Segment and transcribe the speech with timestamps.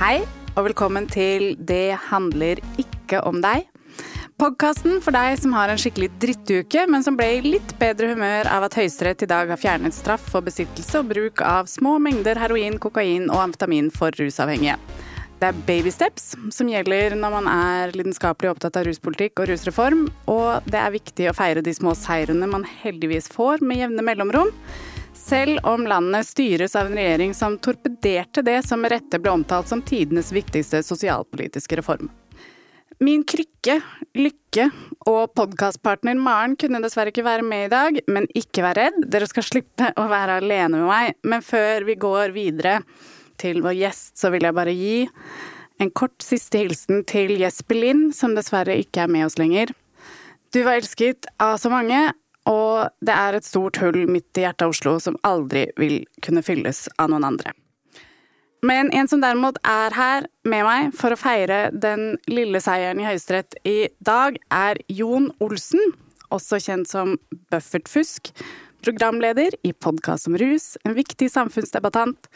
[0.00, 0.22] Hei,
[0.56, 3.66] og velkommen til Det handler ikke om deg.
[4.40, 8.48] Podkasten for deg som har en skikkelig drittuke, men som ble i litt bedre humør
[8.48, 12.40] av at Høyesterett i dag har fjernet straff for besittelse og bruk av små mengder
[12.40, 14.78] heroin, kokain og amfetamin for rusavhengige.
[15.36, 20.06] Det er baby steps som gjelder når man er lidenskapelig opptatt av ruspolitikk og rusreform,
[20.32, 24.48] og det er viktig å feire de små seirene man heldigvis får med jevne mellomrom.
[25.14, 29.68] Selv om landet styres av en regjering som torpederte det som med rette ble omtalt
[29.68, 32.10] som tidenes viktigste sosialpolitiske reform.
[33.00, 33.78] Min krykke,
[34.12, 34.66] Lykke
[35.08, 39.28] og podkastpartner Maren kunne dessverre ikke være med i dag, men ikke vær redd, dere
[39.30, 41.16] skal slippe å være alene med meg.
[41.24, 42.80] Men før vi går videre
[43.40, 44.98] til vår gjest, så vil jeg bare gi
[45.80, 49.72] en kort siste hilsen til Jesper Lind, som dessverre ikke er med oss lenger.
[50.52, 52.10] Du var elsket av så mange,
[52.48, 56.44] og det er et stort hull midt i hjertet av Oslo som aldri vil kunne
[56.44, 57.52] fylles av noen andre.
[58.66, 63.06] Men en som derimot er her med meg for å feire den lille seieren i
[63.08, 65.80] Høyesterett i dag, er Jon Olsen,
[66.28, 67.16] også kjent som
[67.52, 68.34] Buffert Fusk.
[68.84, 72.28] Programleder i podkast om rus, en viktig samfunnsdebattant,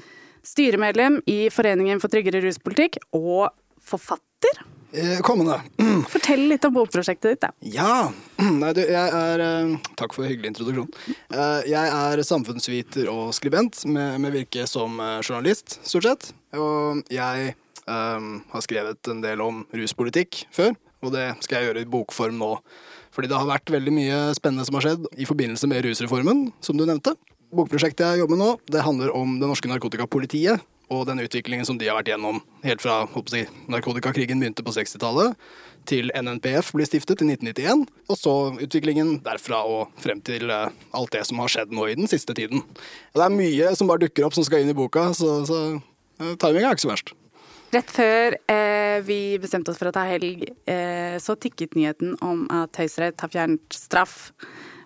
[0.44, 3.52] styremedlem i Foreningen for tryggere ruspolitikk og
[3.84, 4.64] forfatter.
[4.94, 5.58] Eh, Kommende.
[6.12, 7.50] Fortell litt om bokprosjektet ditt, da.
[7.66, 8.12] Ja.
[8.60, 10.86] Nei, du, jeg er eh, Takk for hyggelig introduksjon.
[11.34, 16.30] Eh, Jeg er samfunnsviter og skribent med, med virke som journalist, stort sett.
[16.54, 17.54] Og jeg
[17.90, 22.38] um, har skrevet en del om ruspolitikk før, og det skal jeg gjøre i bokform
[22.38, 22.52] nå.
[23.14, 26.78] Fordi det har vært veldig mye spennende som har skjedd i forbindelse med rusreformen, som
[26.78, 27.16] du nevnte.
[27.54, 31.78] Bokprosjektet jeg jobber med nå, det handler om det norske narkotikapolitiet og den utviklingen som
[31.80, 35.38] de har vært gjennom helt fra jeg, narkotikakrigen begynte på 60-tallet,
[35.88, 41.12] til NNPF ble stiftet i 1991, og så utviklingen derfra og frem til eh, alt
[41.12, 42.64] det som har skjedd nå i den siste tiden.
[43.12, 45.60] Det er mye som bare dukker opp som skal inn i boka, så, så
[46.16, 47.14] timinga timingen er ikke så verst.
[47.74, 52.46] Rett før eh, vi bestemte oss for å ta helg, eh, så tikket nyheten om
[52.54, 54.30] at Høyesterett har fjernet straff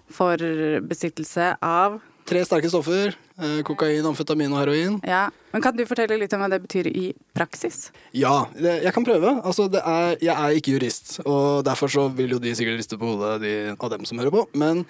[0.08, 0.40] for
[0.88, 3.14] besittelse av Tre sterke stoffer.
[3.40, 4.98] Eh, kokain, amfetamin og heroin.
[5.06, 7.88] Ja, men Kan du fortelle litt om hva det betyr i praksis?
[8.12, 9.30] Ja, det, jeg kan prøve.
[9.40, 12.98] Altså, det er, jeg er ikke jurist, og derfor så vil jo de sikkert riste
[13.00, 14.42] på hodet, de av dem som hører på.
[14.60, 14.82] Men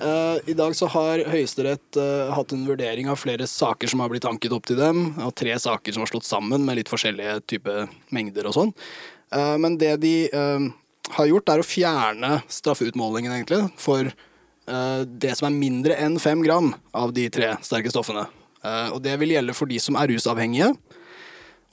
[0.00, 4.08] uh, i dag så har Høyesterett uh, hatt en vurdering av flere saker som har
[4.14, 5.10] blitt anket opp til dem.
[5.26, 7.82] Og tre saker som har slått sammen med litt forskjellige type
[8.14, 8.72] mengder og sånn.
[9.34, 10.14] Uh, men det de
[11.18, 14.08] har gjort, er å fjerne straffeutmålingen, egentlig, for
[15.08, 18.26] det som er mindre enn fem gram av de tre sterke stoffene.
[18.64, 20.72] Eh, og det vil gjelde for de som er rusavhengige.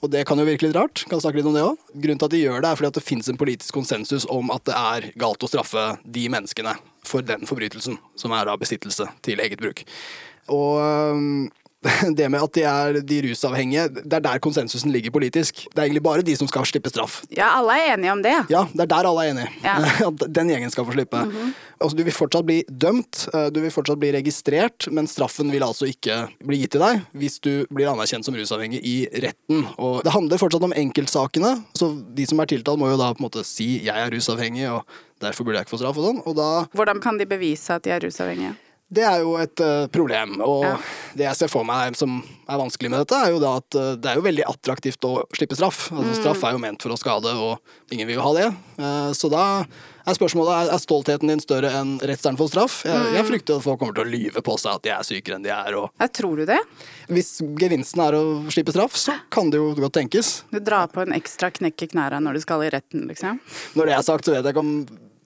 [0.04, 1.04] Og det kan jo virke litt rart.
[1.10, 1.94] Kan snakke litt om det også.
[1.94, 4.52] Grunnen til at de gjør det, er fordi at det finnes en politisk konsensus om
[4.54, 9.08] at det er galt å straffe de menneskene for den forbrytelsen, som er av besittelse
[9.24, 9.82] til eget bruk.
[10.52, 11.46] Og øhm,
[12.18, 15.64] det med at de er de rusavhengige, det er der konsensusen ligger politisk.
[15.70, 17.20] Det er egentlig bare de som skal slippe straff.
[17.34, 18.34] Ja, alle er enige om det.
[18.52, 19.48] Ja, det er der alle er enige.
[19.64, 19.76] Ja.
[20.38, 21.22] Den gjengen skal få slippe.
[21.80, 25.64] altså, du vil fortsatt bli dømt, eh, du vil fortsatt bli registrert, men straffen vil
[25.66, 29.66] altså ikke bli gitt til deg hvis du blir anerkjent som rusavhengig i retten.
[29.76, 33.22] Og det handler fortsatt om enkeltsakene, så de som er tiltalt må jo da på
[33.22, 34.84] en måte si 'jeg er rusavhengig', og
[35.20, 36.22] derfor burde jeg ikke få straff og sånn.
[36.26, 38.56] Og da Hvordan kan de bevise at de er rusavhengige?
[38.88, 40.76] Det er jo et eh, problem, og Ja.
[41.18, 43.96] det jeg ser for meg som er vanskelig med dette, er jo da at eh,
[43.98, 45.88] det er jo veldig attraktivt å slippe straff.
[45.92, 47.58] Altså Straff er jo ment for å skade, og
[47.90, 48.46] ingen vil jo ha det.
[48.78, 49.42] Eh, så da
[50.06, 52.76] er spørsmålet er, er stoltheten din større enn redselen for straff.
[52.86, 55.40] Jeg, jeg frykter at folk kommer til å lyve på seg at de er sykere
[55.40, 55.74] enn de er.
[55.80, 56.60] Og Jeg tror du det?
[57.10, 58.22] hvis gevinsten er å
[58.54, 60.44] slippe straff, så kan det jo godt tenkes.
[60.54, 63.42] Du drar på en ekstra knekk i knærne når du skal i retten, liksom?
[63.74, 64.72] Når det er sagt, så vet jeg ikke om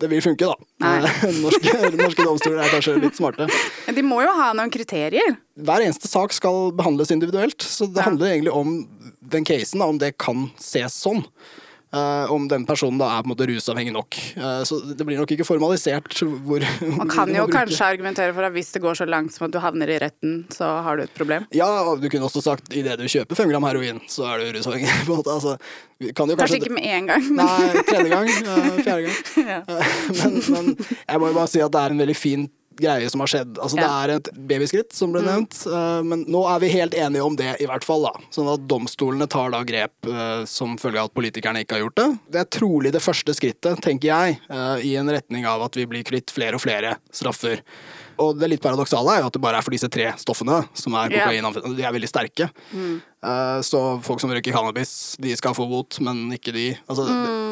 [0.00, 0.56] det vil funke, da.
[1.44, 3.46] Norske, norske domstoler er kanskje litt smarte.
[3.86, 5.36] Men de må jo ha noen kriterier.
[5.60, 7.60] hver eneste sak skal behandles individuelt.
[7.60, 8.08] Så det Ja.
[8.08, 8.88] handler egentlig om
[9.30, 11.20] den casen, da, om det kan ses sånn.
[11.90, 14.14] Eh, om den personen da er på en måte rusavhengig nok.
[14.38, 18.54] Eh, så det blir nok ikke formalisert hvor Man kan jo kanskje argumentere for at
[18.54, 21.16] hvis det går så langt som at du havner i retten, så har du et
[21.18, 21.48] problem.
[21.56, 24.59] Ja, og du kunne også sagt idet du kjøper fem gram heroin, så er du
[24.60, 24.86] rusavhengig.
[25.09, 25.34] på en måte.
[25.34, 25.56] Altså,
[26.15, 28.32] kan jo Kanskje kanskje, ikke med en gang, Nei, tredje gang.
[28.86, 29.18] fjerde gang.
[29.50, 29.60] Ja.
[29.66, 32.47] Eh, men, men jeg må jo bare si at det er en veldig fin
[32.82, 33.59] greie som har skjedd.
[33.59, 33.86] Altså, Ja.
[33.91, 36.09] Det er et babyskritt, som ble nevnt, mm.
[36.09, 38.06] men nå er vi helt enige om det, i hvert fall.
[38.09, 38.12] da.
[38.34, 42.00] Sånn at domstolene tar da grep eh, som følge av at politikerne ikke har gjort
[42.00, 42.09] det.
[42.36, 45.86] Det er trolig det første skrittet, tenker jeg, eh, i en retning av at vi
[45.91, 47.65] blir kvitt flere og flere straffer.
[48.20, 50.96] Og det litt paradoksale er jo at det bare er for disse tre stoffene som
[51.00, 51.70] er kokain, yeah.
[51.78, 52.50] de er veldig sterke.
[53.20, 56.66] Eh, Så folk som røyker cannabis, de skal få bot, men ikke de.
[56.88, 57.04] Altså,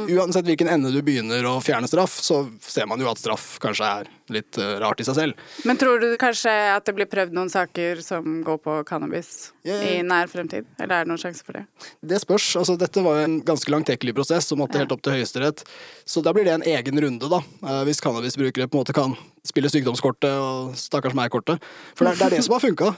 [0.09, 3.85] Uansett hvilken ende du begynner å fjerne straff, så ser man jo at straff kanskje
[3.85, 5.43] er litt uh, rart i seg selv.
[5.69, 9.85] Men tror du kanskje at det blir prøvd noen saker som går på cannabis yeah.
[9.85, 10.69] i nær fremtid?
[10.81, 11.67] Eller er det noen sjanse for det?
[12.01, 12.51] Det spørs.
[12.61, 15.65] altså Dette var jo en ganske langtekkelig prosess som måtte helt opp til Høyesterett.
[16.09, 17.43] Så da blir det en egen runde, da.
[17.65, 19.17] Uh, Hvis cannabisbrukere på en måte kan
[19.49, 21.63] spille sykdomskortet og stakkars meg-kortet.
[21.99, 22.93] For det er, det er det som har funka.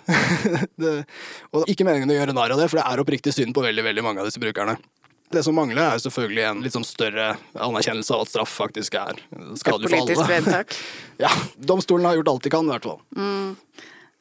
[1.56, 3.86] Og ikke meningen å gjøre narr av det, for det er oppriktig synd på veldig
[3.86, 4.76] veldig mange av disse brukerne.
[5.30, 9.20] Det som mangler, er selvfølgelig en litt sånn større anerkjennelse av at straff faktisk er
[9.60, 10.16] skadelig for alle.
[10.16, 10.74] Politisk vedtak.
[11.20, 11.30] Ja,
[11.60, 13.00] Domstolen har gjort alt de kan, i hvert fall.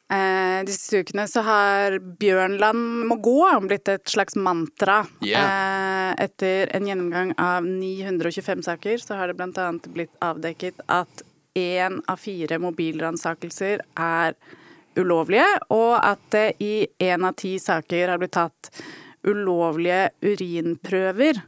[0.09, 3.37] Eh, de siste ukene så har Bjørnland må gå
[3.69, 5.03] blitt et slags mantra.
[5.21, 11.23] Eh, etter en gjennomgang av 925 saker, så har det annet blitt avdekket at
[11.57, 14.35] én av fire mobilransakelser er
[14.99, 18.71] ulovlige, og at det i én av ti saker har blitt tatt
[19.27, 21.41] ulovlige urinprøver.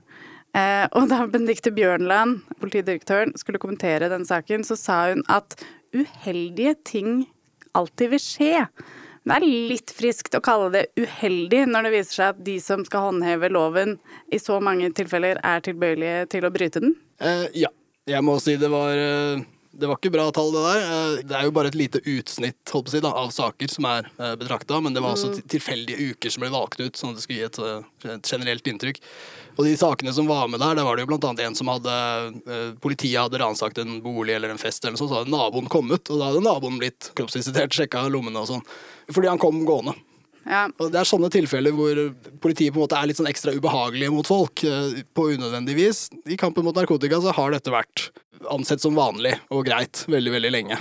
[0.51, 5.55] Eh, og da Benedicte Bjørnland, politidirektøren, skulle kommentere den saken, så sa hun at
[5.95, 7.13] uheldige ting
[7.77, 8.65] alltid vil skje.
[9.21, 12.83] Det er litt friskt å kalle det uheldig når det viser seg at de som
[12.87, 13.99] skal håndheve loven,
[14.33, 16.97] i så mange tilfeller er tilbøyelige til å bryte den.
[17.21, 17.71] Eh, ja.
[18.09, 20.81] Jeg må si det var eh, Det var ikke bra tall, det der.
[20.83, 23.71] Eh, det er jo bare et lite utsnitt holdt på å si, da, av saker
[23.71, 27.13] som er eh, betrakta, men det var også tilfeldige uker som ble valgt ut, sånn
[27.13, 28.99] at det skulle gi et, eh, et generelt inntrykk.
[29.55, 31.67] Og de sakene som var med der, der var det jo blant annet en som
[31.71, 31.95] hadde
[32.83, 36.03] Politiet hadde ransakt en bolig eller en fest, eller noe sånt, så hadde naboen kommet,
[36.11, 38.63] og da hadde naboen blitt kroppsvisitert, sjekka lommene og sånn.
[39.11, 39.95] Fordi han kom gående.
[40.45, 40.65] Ja.
[40.81, 41.99] Og Det er sånne tilfeller hvor
[42.41, 46.07] politiet på en måte er litt sånn ekstra ubehagelige mot folk eh, på unødvendig vis.
[46.25, 48.09] I kampen mot narkotika så har dette vært
[48.49, 50.79] ansett som vanlig og greit veldig, veldig lenge.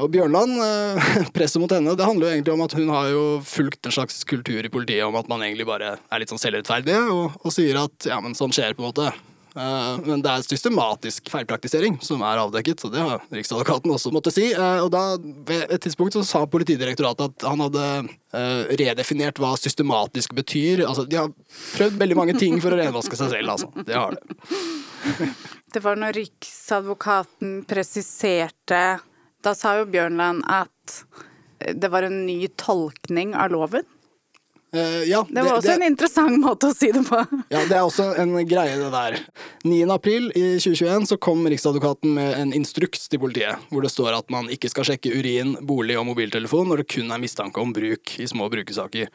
[0.00, 3.24] Og Bjørnland, eh, presset mot henne, det handler jo egentlig om at hun har jo
[3.46, 6.96] fulgt en slags kultur i politiet om at man egentlig bare er litt sånn selvrettferdig,
[7.12, 9.12] og, og sier at ja, men sånn skjer på en måte.
[9.56, 14.36] Eh, Men det er systematisk feilpraktisering som er avdekket, så det har Riksadvokaten også måttet
[14.36, 14.46] si.
[14.52, 17.86] Eh, Og da, ved et tidspunkt så sa Politidirektoratet at han hadde
[18.32, 20.86] eh, redefinert hva systematisk betyr.
[20.88, 21.32] Altså, de har
[21.76, 23.68] prøvd veldig mange ting for å renvaske seg selv, altså.
[23.84, 25.30] Det har de.
[25.72, 29.00] Det var når Riksadvokaten presiserte
[29.42, 31.00] Da sa jo Bjørnland at
[31.74, 33.84] det var en ny tolkning av loven.
[34.74, 37.18] Eh, ja, Det var også en interessant måte å si det på.
[37.52, 39.18] Ja, det er også en greie, det der.
[39.68, 39.80] 9.
[39.92, 44.32] april i 2021 så kom Riksadvokaten med en instruks til politiet, hvor det står at
[44.32, 48.14] man ikke skal sjekke urin, bolig og mobiltelefon når det kun er mistanke om bruk
[48.16, 49.12] i små brukersaker.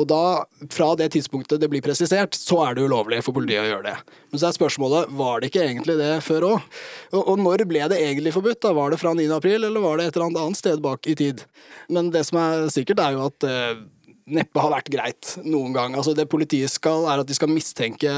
[0.00, 3.70] Og da, fra det tidspunktet det blir presisert, så er det ulovlig for politiet å
[3.70, 3.96] gjøre det.
[4.32, 6.68] Men så er spørsmålet, var det ikke egentlig det før òg?
[7.12, 8.60] Og, og når ble det egentlig forbudt?
[8.64, 8.72] da?
[8.76, 9.28] Var det fra 9.
[9.36, 11.44] april, eller var det et eller annet sted bak i tid?
[11.92, 13.82] Men det som er sikkert, er jo at eh,
[14.30, 15.96] neppe har vært greit noen gang.
[15.98, 18.12] Altså Det politiet skal, er at de skal mistenke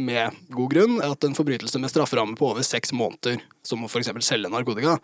[0.00, 4.12] med god grunn at en forbrytelse med strafferamme på over seks måneder, som å f.eks.
[4.24, 4.98] selge narkotika,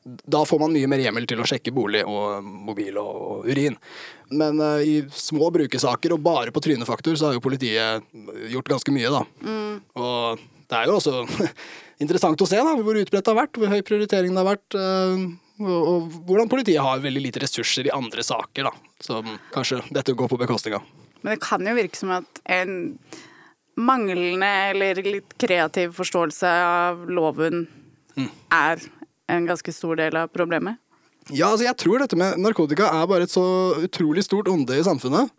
[0.00, 3.76] da får man mye mer hjemmel til å sjekke bolig og mobil og, urin.
[4.32, 8.06] Men uh, i små brukersaker og bare på trynefaktor så har jo politiet
[8.48, 9.22] gjort ganske mye, da.
[10.00, 11.20] Og det er jo også
[12.02, 14.78] interessant å se da, hvor utbredt det har vært, hvor høy prioritering det har vært.
[14.78, 15.28] eh,
[15.60, 18.94] og, hvordan politiet har veldig lite ressurser i andre saker, da.
[19.04, 20.86] Som kanskje dette går på bekostning av.
[21.20, 22.78] Men det kan jo virke som at en
[23.80, 27.66] manglende eller litt kreativ forståelse av loven
[28.52, 28.80] er
[29.30, 30.80] en ganske stor del av problemet.
[31.28, 33.44] Ja, altså jeg tror dette med narkotika er bare et så
[33.84, 35.30] utrolig stort onde i samfunnet.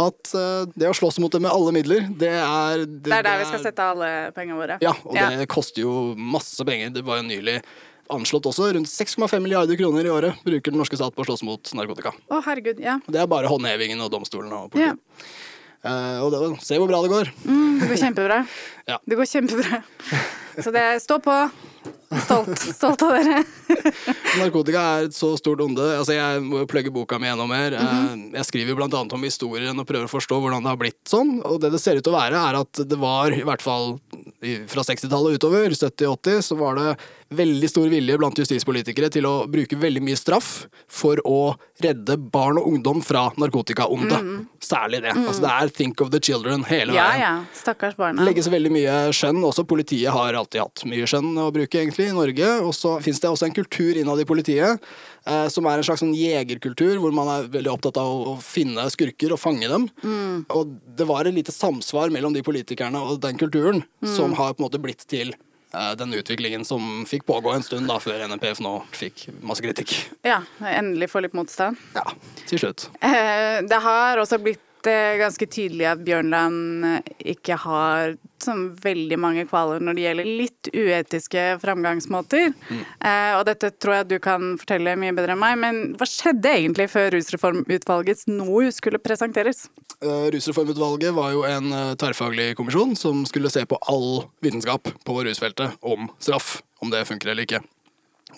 [0.00, 3.38] At uh, det å slåss mot det med alle midler, det er Det er der
[3.38, 4.80] vi skal sette alle pengene våre.
[4.82, 6.90] Ja, og det koster jo masse penger.
[6.96, 7.60] Det var jo nylig
[8.14, 8.70] anslått også.
[8.76, 12.12] Rundt 6,5 milliarder kroner i året bruker den norske stat på å slåss mot narkotika.
[12.30, 12.82] Å, herregud.
[12.82, 12.98] Ja.
[13.06, 14.92] Det er bare håndhevingen og domstolen og ja.
[14.94, 15.30] politiet.
[15.80, 17.32] Eh, og det, se hvor bra det går.
[17.46, 18.42] Mm, det går kjempebra.
[18.90, 18.96] Ja.
[19.06, 19.82] Det går kjempebra.
[20.58, 21.34] Så det stå på.
[22.10, 22.58] Stolt.
[22.74, 23.44] Stolt av dere.
[24.40, 25.84] Narkotika er et så stort onde.
[25.94, 27.76] Altså, jeg må jo plugge boka mi enda mer.
[27.78, 31.36] Eh, Jeg skriver annet om historien og prøver å forstå hvordan det har blitt sånn.
[31.46, 33.94] Og det det ser ut til å være, er at det var, i hvert fall
[34.70, 36.90] fra 60-tallet utover, 70-80, så var det
[37.30, 41.52] veldig stor vilje blant justispolitikere til å bruke veldig mye straff for å
[41.84, 44.48] redde barn og ungdom fra narkotikaondet.
[44.66, 45.12] Særlig det.
[45.14, 47.22] Altså, det er think of the children hele Ja veien.
[47.22, 47.30] ja.
[47.54, 48.18] Stakkars barna.
[48.24, 49.38] Det legges veldig mye skjønn.
[49.46, 52.48] Også politiet har alltid hatt mye skjønn å bruke egentlig i Norge.
[52.64, 54.80] Og så finnes det også en kultur innad i politiet
[55.26, 58.34] eh, som er en slags sånn jegerkultur, hvor man er veldig opptatt av å, å
[58.44, 59.88] finne skurker og fange dem.
[60.54, 64.62] Og det var et lite samsvar mellom de politikerne og den kulturen som har på
[64.62, 68.62] en måte blitt til eh, den utviklingen som fikk pågå en stund da, før NPF
[68.64, 69.94] nå fikk masse kritikk.
[70.26, 70.42] Ja,
[70.76, 71.80] endelig få litt motstand.
[71.96, 72.06] Ja,
[72.46, 72.88] til slutt.
[73.04, 79.18] Eh, det har også blitt eh, ganske tydelig at Bjørnland eh, ikke har sånn veldig
[79.20, 82.54] mange kvaler når det gjelder litt uetiske framgangsmåter.
[82.70, 82.84] Mm.
[83.10, 86.54] Eh, og dette tror jeg du kan fortelle mye bedre enn meg, men hva skjedde
[86.54, 89.66] egentlig før Rusreformutvalgets NOU skulle presenteres?
[90.00, 91.68] Uh, Rusreformutvalget var jo en
[92.00, 97.34] tverrfaglig kommisjon som skulle se på all vitenskap på rusfeltet om straff, om det funker
[97.34, 97.60] eller ikke.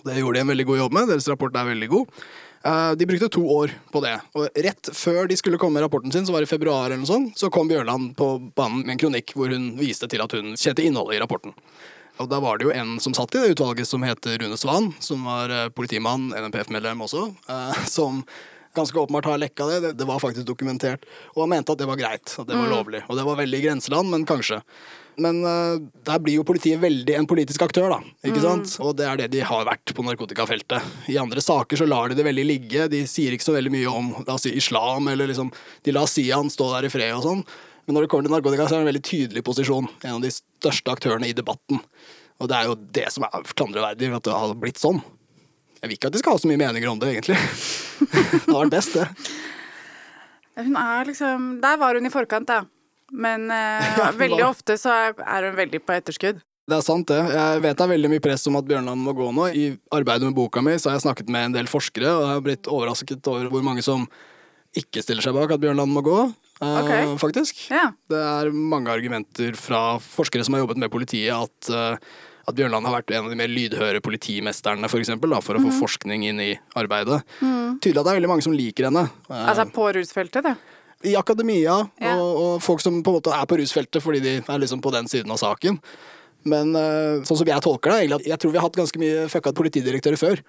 [0.05, 1.13] Det gjorde de en veldig god jobb med.
[1.13, 2.23] Deres rapport er veldig god.
[2.63, 4.15] Uh, de brukte to år på det.
[4.39, 7.03] Og rett før de skulle komme med rapporten sin, så var det i februar, eller
[7.03, 10.37] noe sånt, så kom Bjørland på banen med en kronikk hvor hun viste til at
[10.37, 11.57] hun kjente innholdet i rapporten.
[12.23, 14.93] Og da var det jo en som satt i det utvalget som heter Rune Svan,
[15.03, 18.23] som var uh, politimann, NMPF-medlem også, uh, som
[18.77, 19.93] ganske åpenbart har lekka det.
[19.99, 20.07] det.
[20.09, 21.05] Var faktisk dokumentert.
[21.35, 23.03] Og han mente at det var greit, at det var lovlig.
[23.09, 24.63] Og det var veldig grenseland, men kanskje.
[25.21, 25.77] Men uh,
[26.07, 27.99] der blir jo politiet veldig en politisk aktør, da.
[28.29, 28.77] Ikke sant?
[28.81, 30.95] Og det er det de har vært på narkotikafeltet.
[31.13, 32.87] I andre saker så lar de det veldig ligge.
[32.93, 35.53] De sier ikke så veldig mye om la oss si, islam, eller liksom
[35.85, 37.45] De lar Sian stå der i fred og sånn.
[37.85, 39.89] Men når det kommer til narkotika, så er det en veldig tydelig posisjon.
[40.07, 41.83] En av de største aktørene i debatten.
[42.43, 45.03] Og det er jo det som er klandreverdig, at det har blitt sånn.
[45.83, 47.39] Jeg vil ikke at de skal ha så mye meninger om det, egentlig.
[48.47, 48.83] det var det.
[50.63, 52.63] Hun er liksom Der var hun i forkant, da.
[53.13, 56.41] Men uh, veldig ofte så er- hun veldig på etterskudd.
[56.71, 57.19] Det er sant, det.
[57.19, 59.49] Jeg vet det er veldig mye press om at Bjørnland må gå nå.
[59.51, 62.37] I arbeidet med boka mi så har jeg snakket med en del forskere, og jeg
[62.37, 64.07] har blitt overrasket over hvor mange som
[64.79, 66.21] ikke stiller seg bak at Bjørnland må gå,
[66.63, 67.19] eh, Ok.
[67.21, 67.59] faktisk.
[67.69, 67.91] Yeah.
[68.09, 71.97] Det er mange argumenter fra forskere som har jobbet med politiet, at, uh,
[72.49, 75.65] at Bjørnland har vært en av de mer lydhøre politimesterne, for eksempel, da, for å
[75.67, 77.21] få forskning inn i arbeidet.
[77.43, 79.11] Tydelig at det er veldig mange som liker henne.
[79.29, 80.57] Uh, Altså på rusfeltet, det.
[81.05, 82.17] I akademia, Ja.
[82.17, 84.93] og, og folk som på en måte er på rusfeltet fordi de er liksom på
[84.95, 85.81] den siden av saken.
[86.45, 89.27] Men eh, sånn som jeg tolker det, egentlig jeg tror vi har hatt ganske mye
[89.31, 90.41] fucka politidirektører før.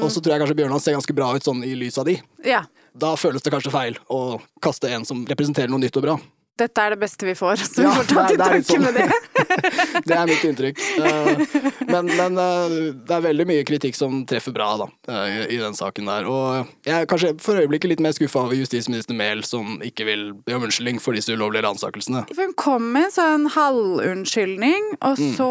[0.00, 2.16] Og så tror jeg kanskje Bjørnland ser ganske bra ut sånn i lys av de.
[2.44, 2.62] Ja.
[2.96, 6.14] Da føles det kanskje feil å kaste en som representerer noe nytt og bra.
[6.56, 8.84] Dette er det beste vi får, så Ja, vi får ta til det takke sånn.
[8.84, 9.08] med det.
[10.08, 10.78] Det er mitt inntrykk.
[11.02, 11.40] Eh,
[11.88, 12.74] men men eh,
[13.06, 16.28] det er veldig mye kritikk som treffer bra da, eh, i den saken der.
[16.30, 20.22] Og jeg er kanskje for øyeblikket litt mer skuffa over justisminister Mehl, som ikke vil
[20.46, 22.22] be om unnskyldning for disse ulovlige ransakelsene.
[22.38, 25.34] Hun kom med en sånn halvunnskyldning, og Mm.
[25.36, 25.50] så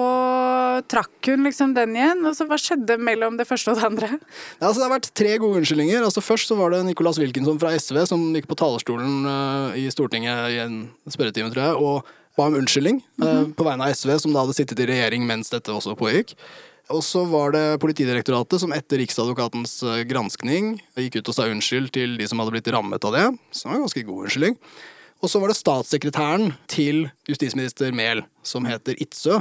[0.88, 2.26] trakk hun liksom den igjen.
[2.26, 4.10] Og så hva skjedde mellom det første og det andre?
[4.62, 6.04] Ja, altså, det har vært tre gode unnskyldninger.
[6.04, 9.28] Altså, først så var det Nicolas Wilkinson fra SV som gikk på talerstolen
[9.76, 13.96] i Stortinget i en spørretime, tror jeg, og ba om unnskyldning eh, på vegne av
[13.96, 16.34] SV, som da hadde sittet i regjering mens dette også pågikk.
[16.92, 21.94] Og så var det Politidirektoratet som etter Riksadvokatens eh, granskning gikk ut og sa unnskyld
[21.96, 23.30] til de som hadde blitt rammet av det.
[23.54, 24.60] Det var en ganske god unnskyldning.
[25.24, 29.38] Og så var det statssekretæren til justisminister Mehl, som heter Itzøe.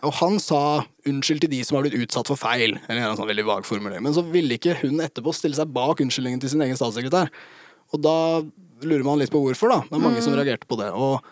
[0.00, 0.60] Og han sa
[1.04, 2.78] unnskyld til de som har blitt utsatt for feil.
[2.88, 4.00] Eller en sånn veldig vag formulering.
[4.06, 7.28] Men så ville ikke hun etterpå stille seg bak unnskyldningen til sin egen statssekretær.
[7.92, 8.16] Og da
[8.86, 9.80] lurer man litt på hvorfor, da.
[9.88, 10.90] Det er mange som reagerte på det.
[10.94, 11.24] Og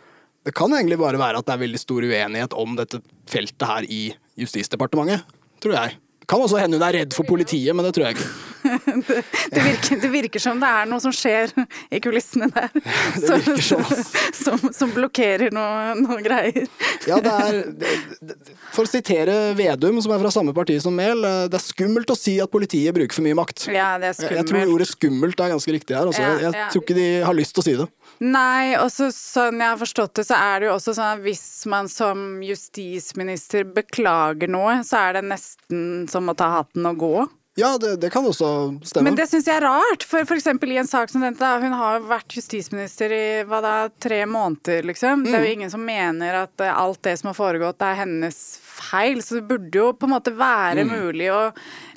[0.46, 3.88] det kan egentlig bare være at det er veldig stor uenighet om dette feltet her
[3.88, 4.02] i
[4.38, 5.26] Justisdepartementet,
[5.62, 5.96] tror jeg.
[6.28, 8.26] Det kan også hende hun er redd for politiet, men det tror jeg ikke.
[9.54, 11.54] Det virker, det virker som det er noe som skjer
[11.94, 12.68] i kulissene der.
[13.22, 14.02] Det virker sånn,
[14.36, 16.66] som, som blokkerer noe, noe greier.
[17.08, 18.36] Ja, det er det, det,
[18.74, 22.12] For å sitere Vedum, som er fra samme parti som Mehl, eh, det er skummelt
[22.12, 23.64] å si at politiet bruker for mye makt.
[23.72, 24.74] Ja, det er Jeg, jeg tror skummelt.
[24.74, 26.10] ordet skummelt er ganske riktig her.
[26.10, 26.26] Altså.
[26.26, 26.68] Ja, jeg, jeg ja.
[26.74, 27.88] tror ikke de har lyst til å si det.
[28.20, 31.44] Nei, og sånn jeg har forstått det, så er det jo også sånn at hvis
[31.70, 37.12] man som justisminister beklager noe, så er det nesten som å ta hatten og gå.
[37.58, 38.48] Ja, det, det kan også
[38.86, 39.08] stemme.
[39.08, 40.46] Men det syns jeg er rart, for f.eks.
[40.46, 44.86] i en sak som denne, da, hun har vært justisminister i hva da, tre måneder,
[44.86, 45.24] liksom.
[45.26, 45.46] Det er Mm.
[45.48, 48.38] jo ingen som mener at alt det som har foregått er hennes
[48.80, 50.90] feil, så det burde jo på en måte være Mm.
[50.94, 51.52] mulig å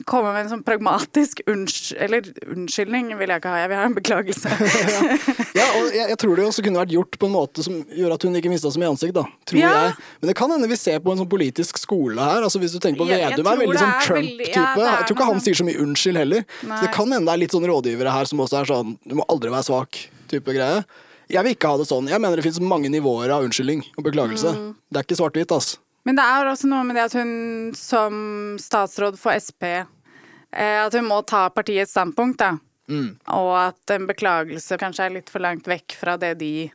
[0.10, 1.96] komme med en sånn pragmatisk unnsky...
[2.02, 4.50] Eller unnskyldning vil jeg ikke ha, jeg vil ha en beklagelse.
[5.62, 8.14] Ja, og jeg, jeg tror det også kunne vært gjort på en måte som gjør
[8.16, 9.26] at hun ikke mista så mye ansikt, da.
[9.50, 9.72] Tror Ja.
[9.90, 9.96] jeg.
[10.22, 12.42] Men det kan hende vi ser på en sånn politisk skole her.
[12.48, 14.56] Altså Hvis du tenker på Vedum er veldig sånn Trump-type.
[14.56, 16.46] ja, jeg tror ikke han sier så mye unnskyld heller.
[16.64, 19.16] Så det kan hende det er litt sånn rådgivere her som også er sånn du
[19.20, 20.84] må aldri være svak type greie.
[21.32, 22.08] Jeg vil ikke ha det sånn.
[22.12, 24.52] Jeg mener det finnes mange nivåer av unnskyldning og beklagelse.
[24.56, 24.76] Mm.
[24.92, 25.78] Det er ikke svart-hvitt, ass.
[26.08, 27.34] Men det er også noe med det at hun
[27.78, 28.16] som
[28.62, 32.56] statsråd for Sp eh, At hun må ta partiets standpunkt, da.
[32.92, 33.16] Mm.
[33.38, 36.72] Og at en beklagelse kanskje er litt for langt vekk fra det de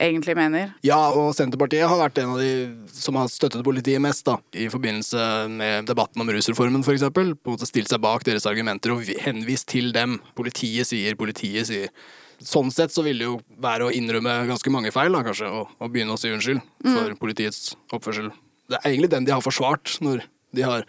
[0.00, 0.70] egentlig mener.
[0.86, 2.52] Ja, og Senterpartiet har vært en av de
[2.94, 7.04] som har støttet politiet mest, da, i forbindelse med debatten om rusreformen, f.eks.
[7.12, 10.18] På en måte stilt seg bak deres argumenter og henvist til dem.
[10.38, 11.92] Politiet sier, politiet sier.
[12.40, 15.74] Sånn sett så vil det jo være å innrømme ganske mange feil, da, kanskje, og,
[15.76, 18.30] og begynne å si unnskyld for politiets oppførsel
[18.70, 20.22] Det er egentlig den de har forsvart når
[20.56, 20.84] de har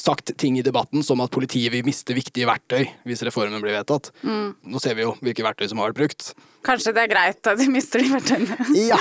[0.00, 4.12] sagt ting i debatten som at politiet vil miste viktige verktøy hvis reformen blir vedtatt.
[4.24, 6.30] Nå ser vi jo hvilke verktøy som har vært brukt.
[6.64, 8.56] Kanskje det er greit at de mister de verktøyene.
[8.90, 8.98] Ja,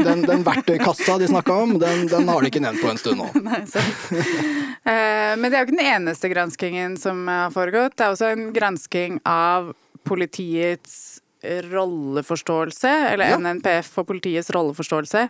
[0.00, 3.20] den, den verktøykassa de snakka om, den, den har de ikke nevnt på en stund
[3.20, 3.30] nå.
[3.48, 3.62] Nei.
[4.80, 7.98] Eh, Men det er jo ikke den eneste granskingen som har foregått.
[8.00, 9.74] Det er også en gransking av
[10.08, 13.38] politiets rolleforståelse, eller Ja.
[13.38, 15.28] NNPF og politiets rolleforståelse.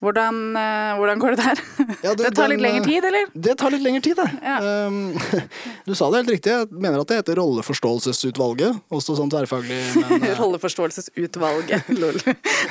[0.00, 1.60] Hvordan, eh, hvordan går det der?
[2.02, 3.26] Ja, det tar litt den, lengre eh, tid, eller?
[3.34, 4.28] Det tar litt lengre tid, det.
[4.42, 4.86] Ja.
[4.86, 5.18] Um,
[5.86, 6.50] du sa det helt riktig.
[6.50, 8.80] Jeg mener at det heter Rolleforståelsesutvalget.
[8.90, 10.36] Også sånn tverrfaglig, men uh...
[10.40, 11.90] Rolleforståelsesutvalget.
[11.98, 12.16] Lol.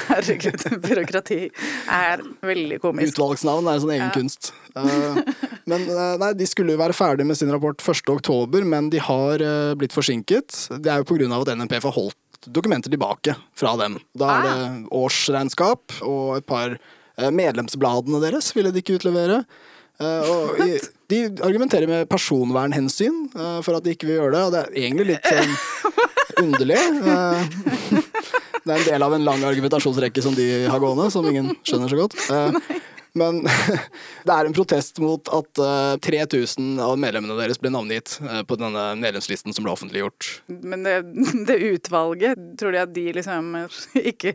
[0.10, 1.42] Herregud, byråkrati
[1.94, 3.14] er veldig komisk.
[3.14, 4.52] Utvalgsnavn er en sånn egen kunst.
[4.74, 5.22] Uh,
[5.70, 5.86] men
[6.22, 8.02] nei, de skulle jo være ferdig med sin rapport 1.
[8.10, 10.66] oktober, men de har uh, blitt forsinket.
[10.82, 12.18] Det er jo på grunn av at NNPF har holdt
[12.48, 13.98] dokumenter tilbake fra dem.
[14.18, 19.44] Da er det årsregnskap og et par uh, medlemsbladene deres ville de ikke utlevere.
[20.00, 20.62] Uh, og
[21.12, 24.78] de argumenterer med personvernhensyn uh, for at de ikke vil gjøre det, og det er
[24.86, 25.58] egentlig litt sånn
[26.46, 26.80] underlig.
[28.60, 31.92] Det er en del av en lang argumentasjonsrekke som de har gående, som ingen skjønner
[31.92, 32.16] så godt.
[33.20, 33.44] Eh, Men
[34.28, 38.58] det er en protest mot at eh, 3000 av medlemmene deres ble navngitt eh, på
[38.60, 40.30] denne medlemslisten som ble offentliggjort.
[40.48, 40.98] Men det,
[41.50, 43.52] det utvalget, tror de at de liksom
[44.14, 44.34] ikke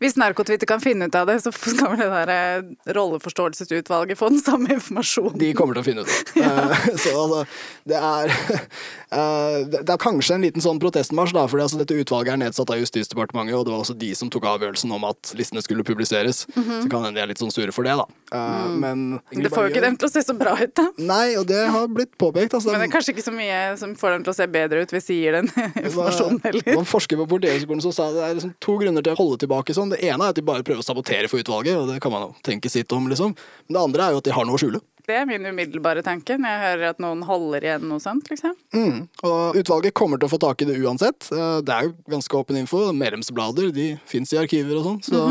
[0.00, 4.18] Hvis, narkotvitter Narkotwitter kan finne ut av det, så skal vel det der eh, rolleforståelsesutvalget
[4.18, 5.38] få den samme informasjonen.
[5.40, 6.42] De kommer til å finne ut av det.
[6.42, 7.42] Eh, Så altså,
[7.88, 12.34] det er eh, Det er kanskje en liten sånn protestmarsj, da, fordi altså, dette utvalget
[12.34, 15.62] er nedsatt av Justisdepartementet, og det var også de som tok avgjørelsen om at listene
[15.64, 16.44] skulle publiseres.
[16.52, 18.01] Så kan hende de er litt sånn sure for det, da.
[18.32, 20.86] Eh, Men Ingrid Det får jo ikke dem til å se så bra ut, da.
[20.98, 22.54] Nei, og det har blitt påpekt.
[22.56, 24.82] Altså, Men det er kanskje ikke så mye som får dem til å se bedre
[24.86, 25.50] ut hvis de gir den
[25.86, 26.62] informasjonen heller.
[26.64, 29.20] Det var en forsker på Politihøgskolen som sa det er liksom to grunner til å
[29.20, 29.92] holde tilbake sånn.
[29.92, 32.28] Det ene er at de bare prøver å sabotere for utvalget, og det kan man
[32.28, 33.36] jo tenke sitt om, liksom.
[33.68, 34.80] Men det andre er jo at de har noe å skjule.
[35.02, 38.52] Det er min umiddelbare tanke når jeg hører at noen holder igjen noe sånt, liksom.
[38.70, 39.00] Mm.
[39.26, 41.26] Og utvalget kommer til å få tak i det uansett.
[41.34, 42.84] Eh, Det er jo ganske åpen info.
[42.94, 45.00] Medlemsblader de fins i arkiver og sånn.
[45.02, 45.24] Så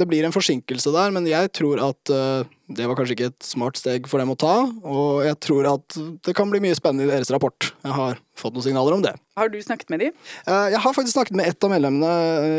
[0.00, 3.42] det blir en forsinkelse der, men jeg tror at eh, det var kanskje ikke et
[3.42, 4.54] smart steg for dem å ta.
[4.86, 5.96] Og jeg tror at
[6.26, 7.72] det kan bli mye spennende i deres rapport.
[7.82, 9.12] Jeg har fått noen signaler om det.
[9.36, 10.06] Har du snakket med de?
[10.46, 12.10] Eh, Jeg har faktisk snakket med ett av medlemmene,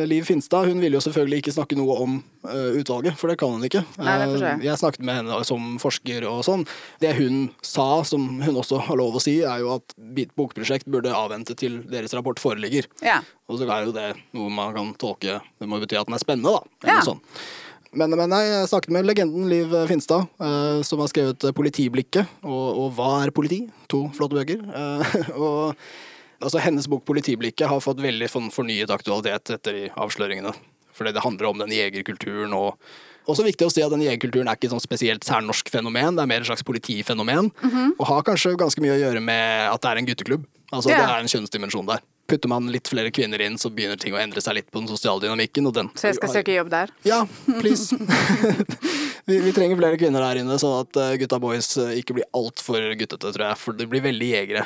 [0.01, 0.68] eh, Liv Finstad.
[0.68, 3.86] Hun ville jo selvfølgelig ikke snakke noe om eh, utvalget, for det kan hun ikke.
[4.01, 4.60] Nei, jeg.
[4.68, 6.68] Jeg snakket med henne som forsker og sånn.
[7.01, 9.96] Det hun sa, som hun også har lov å si, er jo at
[10.35, 12.85] bokprosjekt burde avvente til deres rapport foreligger.
[13.01, 13.22] Ja.
[13.50, 16.24] Og så er jo det noe man kan tolke Det må bety at den er
[16.24, 16.64] spennende, da.
[16.83, 17.07] Eller Ja.
[17.14, 17.22] sånn.
[17.92, 22.68] Men, men nei, jeg snakket med legenden Liv Finstad, eh, som har skrevet 'Politiblikket' og,
[22.80, 24.64] og 'Hva er politi?' To flotte bøker.
[24.64, 25.75] Eh, og
[26.40, 30.56] altså, hennes bok 'Politiblikket' har fått veldig sånn fornyet aktualitet etter de avsløringene.
[30.96, 32.80] Fordi det handler om den jegerkulturen og
[33.30, 36.24] også viktig å si at den jegerkulturen er ikke et sånn spesielt særnorsk fenomen, det
[36.24, 37.51] er mer et slags politifenomen.
[38.00, 40.48] Og har kanskje ganske mye å gjøre med at det er en gutteklubb.
[40.72, 41.04] Altså yeah.
[41.04, 42.01] Det er en kjønnsdimensjon der.
[42.27, 44.90] Putter man litt flere kvinner inn, så begynner ting å endre seg litt på den
[44.92, 45.68] sosiale dynamikken.
[45.75, 46.94] Den Så jeg skal søke jobb der?
[47.07, 47.24] Ja,
[47.60, 47.98] please.
[49.27, 52.29] vi, vi trenger flere kvinner der inne, sånn at eh, gutta boys eh, ikke blir
[52.38, 53.60] altfor guttete, tror jeg.
[53.60, 54.64] For de blir veldig jegere.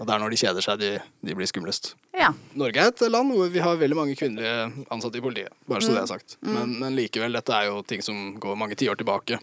[0.00, 0.88] Og det er når de kjeder seg, de,
[1.22, 1.92] de blir skumlest.
[2.16, 2.32] Ja.
[2.58, 5.54] Norge er et land hvor vi har veldig mange kvinnelige ansatte i politiet.
[5.70, 6.38] Bare så det er sagt.
[6.42, 9.38] Men, men likevel, dette er jo ting som går mange tiår tilbake.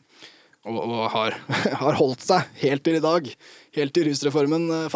[0.67, 1.38] Og, og har,
[1.84, 3.30] har holdt seg helt til i dag.
[3.78, 4.89] Helt til rusreformen eh,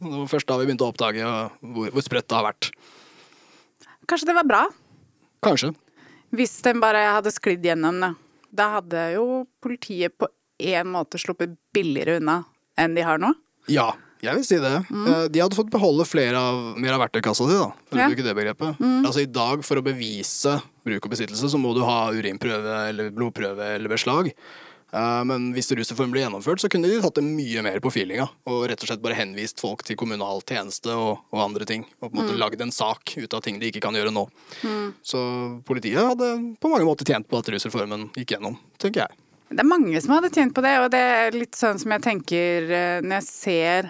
[0.00, 0.16] falt.
[0.16, 2.70] var først da vi begynte å oppdage eh, hvor, hvor sprøtt det har vært.
[4.10, 4.64] Kanskje det var bra?
[5.44, 5.72] Kanskje.
[6.34, 8.12] Hvis den bare hadde sklidd gjennom, da.
[8.50, 10.26] Da hadde jo politiet på
[10.60, 12.40] en måte sluppet billigere unna
[12.80, 13.30] enn de har nå.
[13.70, 13.92] Ja,
[14.24, 14.72] jeg vil si det.
[14.90, 15.06] Mm.
[15.32, 18.08] De hadde fått beholde flere av, mer av verktøykassa si, da, for Ja.
[18.08, 18.80] å bruke det begrepet.
[19.06, 23.10] Altså I dag, for å bevise bruk og besittelse, så må du ha urinprøve eller
[23.14, 24.32] blodprøve eller beslag.
[24.92, 28.26] Eh, Men hvis rusreformen ble gjennomført, så kunne de tatt det mye mer på feelinga.
[28.50, 31.86] Og rett og slett bare henvist folk til kommunal tjeneste og, og andre ting.
[32.00, 34.26] Og på en måte lagd en sak ut av ting de ikke kan gjøre nå.
[35.02, 35.20] Så
[35.66, 39.22] politiet hadde på mange måter tjent på at rusreformen gikk gjennom, tenker jeg.
[39.50, 42.04] Det er mange som hadde tjent på det, og det er litt sånn som jeg
[42.04, 43.88] tenker eh, når jeg ser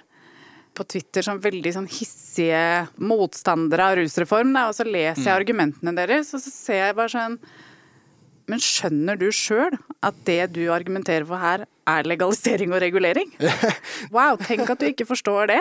[0.72, 2.62] på Twitter som veldig sånn hissige
[3.02, 7.36] motstandere av rusreform, og så leser jeg argumentene deres, og så ser jeg bare sånn
[8.50, 13.30] Men skjønner du sjøl at det du argumenterer for her, er legalisering og regulering?
[14.14, 15.60] Wow, tenk at du ikke forstår det.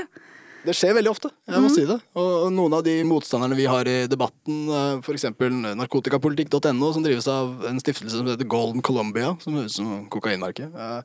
[0.60, 1.96] Det skjer veldig ofte, jeg må si det.
[2.20, 4.66] Og noen av de motstanderne vi har i debatten,
[5.00, 5.24] f.eks.
[5.80, 10.68] narkotikapolitikk.no, som drives av en stiftelse som heter Golden Columbia, som høres ut som kokainmerke.
[10.68, 11.02] eh,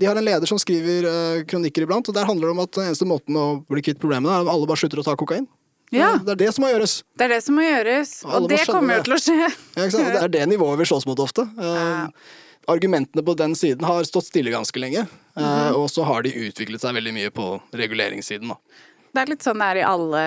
[0.00, 2.76] De har en leder som skriver eh, kronikker iblant, og der handler det om at
[2.76, 5.48] den eneste måten å bli kvitt problemene er at alle bare slutter å ta kokain.
[5.90, 6.10] Ja.
[6.22, 7.00] Det er det som må gjøres.
[7.18, 9.48] Det er det som må gjøres, Alle og det kommer jo til å skje.
[9.80, 9.88] Ja?
[9.90, 11.42] Det er det nivået vi slåss mot ofte.
[11.58, 12.06] Eh,
[12.70, 15.06] argumentene på den siden har stått stille ganske lenge.
[15.36, 18.52] eh, og så har de utviklet seg veldig mye på reguleringssiden.
[18.54, 18.58] da.
[19.10, 20.20] Det er litt sånn det er i alle,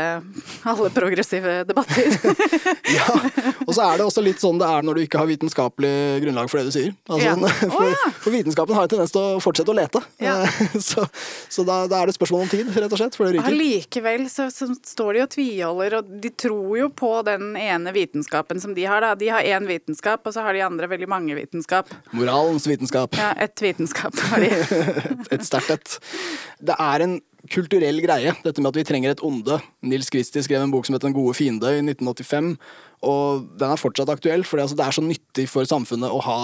[0.68, 2.12] alle progressive debatter.
[2.94, 3.08] Ja,
[3.66, 5.92] og så er det også litt sånn det er når du ikke har vitenskapelig
[6.22, 6.92] grunnlag for det du sier.
[7.08, 7.34] Altså, Ja.
[7.74, 8.10] For, ja.
[8.22, 10.02] for vitenskapen har en tendens til å fortsette å lete.
[10.22, 10.36] Ja.
[10.84, 11.06] Så,
[11.50, 13.50] så da, da er det spørsmål om tid, rett og slett, før det ryker.
[13.54, 18.62] Allikevel så, så står de og tviholder, og de tror jo på den ene vitenskapen
[18.62, 19.14] som de har, da.
[19.20, 21.92] De har én vitenskap, og så har de andre veldig mange vitenskap.
[22.14, 23.16] Moralens vitenskap.
[23.20, 24.52] Ja, ett vitenskap har de.
[25.34, 25.98] Et sterkt et.
[26.64, 27.18] Det er en
[27.52, 29.58] kulturell greie, dette med at vi trenger et onde.
[29.84, 32.54] Nils Kristi skrev en bok som het Den gode fiende i 1985,
[33.04, 36.40] og den er fortsatt aktuell, for altså, det er så nyttig for samfunnet å ha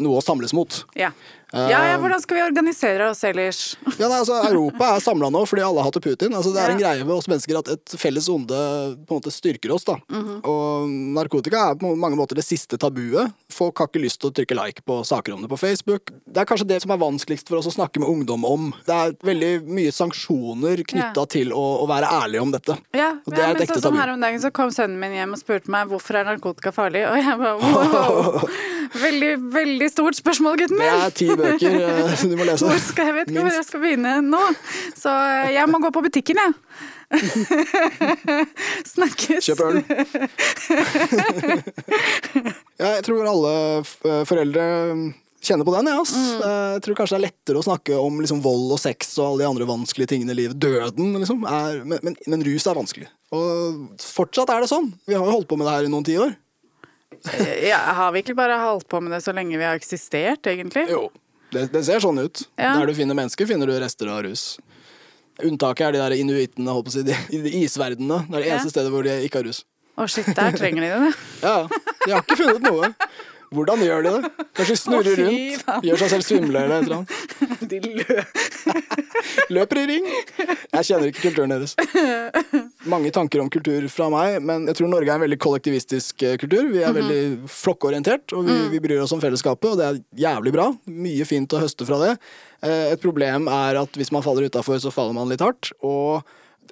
[0.00, 0.84] noe å samles mot.
[0.96, 1.10] Ja.
[1.52, 3.76] ja, ja, hvordan skal vi organisere oss ellers?
[4.00, 6.32] Ja, nei, altså, Europa er samla nå fordi alle hater Putin.
[6.34, 8.56] Altså, det er en greie ved oss mennesker at et felles onde
[9.04, 9.84] på en måte styrker oss.
[9.84, 9.98] da.
[10.10, 10.38] Mhm.
[10.48, 13.30] Og narkotika er på mange måter det siste tabuet.
[13.52, 16.10] Folk har ikke lyst til å trykke like på saker om det på Facebook.
[16.24, 18.72] Det er kanskje det som er vanskeligst for oss å snakke med ungdom om.
[18.88, 21.28] Det er veldig mye sanksjoner knytta Ja.
[21.36, 22.78] til å, å være ærlig om dette.
[22.96, 24.00] Ja, Og det er et men ekte sånn tabu.
[24.00, 27.04] her om dagen så kom sønnen min hjem og spurte meg hvorfor er narkotika farlig,
[27.06, 28.48] og jeg bare wow!
[28.92, 31.76] Veldig, veldig stort spørsmål, gutten Det er ti bøker
[32.20, 32.66] som du må lese.
[32.68, 34.42] Hvor skal jeg vet ikke hvor jeg skal begynne nå.
[34.98, 36.52] Så eh, jeg må gå på butikken, jeg.
[38.92, 39.48] Snakkes.
[39.48, 39.80] Kjøp øl.
[42.80, 44.64] ja, jeg tror alle eh, foreldre
[45.42, 45.90] kjenner på den.
[45.90, 46.14] Ja, ass.
[46.14, 46.44] Mm.
[46.46, 49.26] Eh, Jeg tror kanskje det er lettere å snakke om liksom, vold og sex og
[49.32, 50.60] alle de andre vanskelige tingene i livet.
[50.62, 51.44] Døden, liksom.
[51.48, 53.10] Er, men, men, men rus er vanskelig.
[53.32, 54.92] Og fortsatt er det sånn.
[55.08, 56.36] Vi har jo holdt på med det her i noen tiår.
[57.70, 60.86] Ja, har vi ikke bare holdt på med det så lenge vi har eksistert, egentlig?
[60.90, 61.06] Jo.
[61.52, 62.46] Det, det ser sånn ut.
[62.56, 62.74] Ja.
[62.80, 64.56] Der du finner mennesker, finner du rester av rus.
[65.42, 68.22] Unntaket er de der inuittene, holdt på å si, de, de isverdene.
[68.28, 68.56] Det er det Ja.
[68.56, 69.62] eneste stedet hvor de ikke har rus.
[70.00, 71.12] Å shit, der trenger de det.
[71.44, 71.56] Ja,
[72.06, 72.92] de har ikke funnet noe.
[73.52, 74.30] Hvordan gjør de det?
[74.56, 75.82] Kanskje snurrer Å, fy rundt, faen.
[75.88, 77.10] gjør seg selv svimle eller et eller annet.
[77.72, 78.16] De lø...
[79.52, 80.06] Løper i ring.
[80.72, 81.74] Jeg kjenner ikke kulturen deres.
[82.90, 86.36] Mange tanker om kultur fra meg, men jeg tror Norge er en veldig kollektivistisk eh,
[86.40, 86.66] kultur.
[86.72, 87.20] Vi er veldig
[87.52, 90.68] flokkorientert, og vi, vi bryr oss om fellesskapet, og det er jævlig bra.
[90.88, 92.12] Mye fint å høste fra det.
[92.64, 95.72] Eh, Et problem er at hvis man faller utafor, så faller man litt hardt.
[95.84, 96.22] og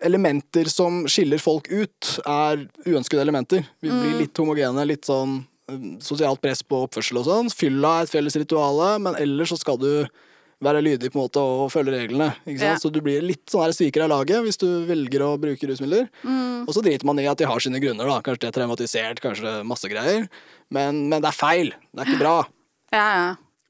[0.07, 3.67] Elementer som skiller folk ut, er uønskede elementer.
[3.85, 5.43] Vi blir litt homogene, litt sånn
[6.05, 7.53] sosialt press på oppførsel og sånn.
[7.55, 9.91] Fylla er et felles rituale, men ellers så skal du
[10.61, 12.31] være lydig på en måte og følge reglene.
[12.53, 12.75] Ja.
[12.77, 16.11] Så du blir litt sånn her sviker av laget hvis du velger å bruke rusmidler.
[16.67, 18.05] Og så driter man i at de har sine grunner.
[18.11, 18.19] da.
[18.25, 20.27] Kanskje de er traumatisert, kanskje masse greier.
[20.69, 21.73] Men, men det er feil.
[21.95, 22.41] Det er ikke bra.
[22.91, 23.27] Ja, ja.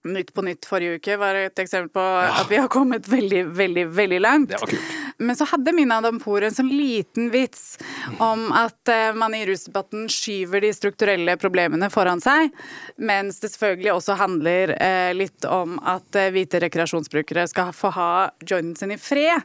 [0.08, 3.82] Nytt på nytt forrige uke var et eksempel på at vi har kommet veldig, veldig,
[3.92, 4.48] veldig langt.
[4.48, 4.94] Det var kult.
[5.20, 7.76] Men så hadde Mina Dampour en sånn liten vits
[8.24, 12.48] om at eh, man i rusdebatten skyver de strukturelle problemene foran seg,
[12.96, 18.10] mens det selvfølgelig også handler eh, litt om at eh, hvite rekreasjonsbrukere skal få ha
[18.40, 19.44] jointen sin i fred.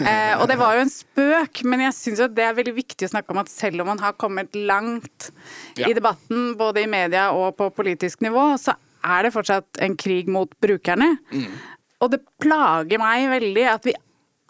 [0.00, 3.12] Eh, og det var jo en spøk, men jeg syns det er veldig viktig å
[3.16, 5.30] snakke om at selv om man har kommet langt
[5.76, 5.88] Ja.
[5.90, 10.28] i debatten, både i media og på politisk nivå, så er det fortsatt en krig
[10.32, 11.16] mot brukerne.
[12.02, 13.94] Og det plager meg veldig at vi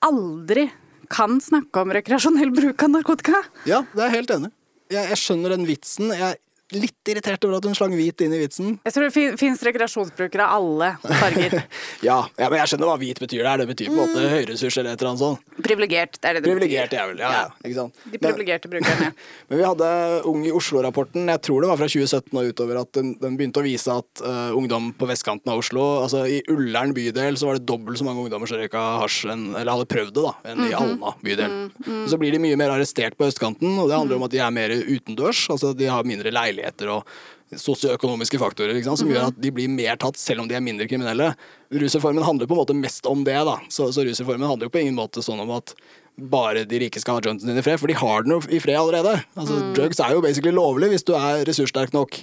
[0.07, 0.69] aldri
[1.13, 3.43] kan snakke om rekreasjonell bruk av narkotika.
[3.69, 4.53] Ja, det er jeg helt enig.
[4.91, 6.11] Jeg, jeg skjønner den vitsen.
[6.15, 6.39] Jeg
[6.75, 8.73] litt irritert over at hun slang hvit inn i vitsen.
[8.83, 10.89] Jeg tror det fin fins rekreasjonsbrukere av alle
[11.21, 11.55] farger.
[12.07, 13.63] Ja, ja, men jeg skjønner hva hvit betyr der.
[13.63, 15.55] Det betyr på en måte høyressurs eller et eller annet sånt.
[15.65, 17.03] Privilegert, det er det det Privilegert betyr.
[17.07, 18.01] Privilegert, Ja, ja, ikke sant.
[18.13, 19.09] De privilegerte brukerne.
[19.49, 19.91] Men vi hadde
[20.29, 23.63] Ung i Oslo-rapporten, jeg tror det var fra 2017 og utover, at den, den begynte
[23.63, 27.61] å vise at uh, ungdom på vestkanten av Oslo, altså i Ullern bydel, så var
[27.61, 30.67] det dobbelt så mange ungdommer som røyka hasj, en, eller hadde prøvd det, da, enn
[30.67, 31.57] i Alna bydel.
[31.87, 34.43] Og Så blir de mye mer arrestert på østkanten, og det handler om at de
[34.43, 36.56] er mer utendørs, altså de har mindre leiligheter
[36.93, 37.07] og
[37.55, 41.31] sosioøkonomiske faktorer som gjør at de blir mer tatt, selv om de er mindre kriminelle.
[41.71, 43.61] Rusreformen handler på en måte mest om det, da.
[43.71, 45.75] Så, så rusreformen handler jo på ingen måte sånn om at
[46.17, 48.61] bare de rike skal ha jointen sin i fred, for de har den jo i
[48.63, 49.19] fred allerede.
[49.37, 52.19] Altså, Drugs er jo basically lovlig hvis du er ressurssterk nok.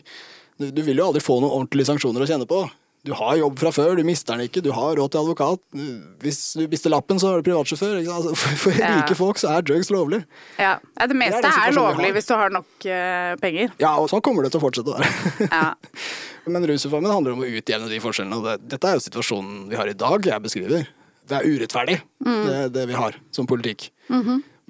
[0.59, 2.65] Du, du vil jo aldri få noen ordentlige sanksjoner å kjenne på.
[3.03, 5.59] Du har jobb fra før, du mister den ikke, du har råd til advokat.
[6.23, 7.97] Hvis du mister lappen, så er du privatsjåfør.
[7.99, 8.93] Altså, for for Ja.
[9.01, 10.21] rike folk så er drugs lovlig.
[10.57, 10.77] Ja.
[11.01, 13.73] Det meste Det er er, lovlig hvis du har nok uh, penger.
[13.83, 15.49] Ja, og sånn kommer det til å fortsette å være.
[15.51, 15.73] Ja.
[16.53, 19.75] Men rusreformen handler om å utjevne de forskjellene, og det, dette er jo situasjonen vi
[19.79, 20.87] har i dag, jeg beskriver.
[21.27, 23.89] Det er urettferdig, det, det vi har som politikk.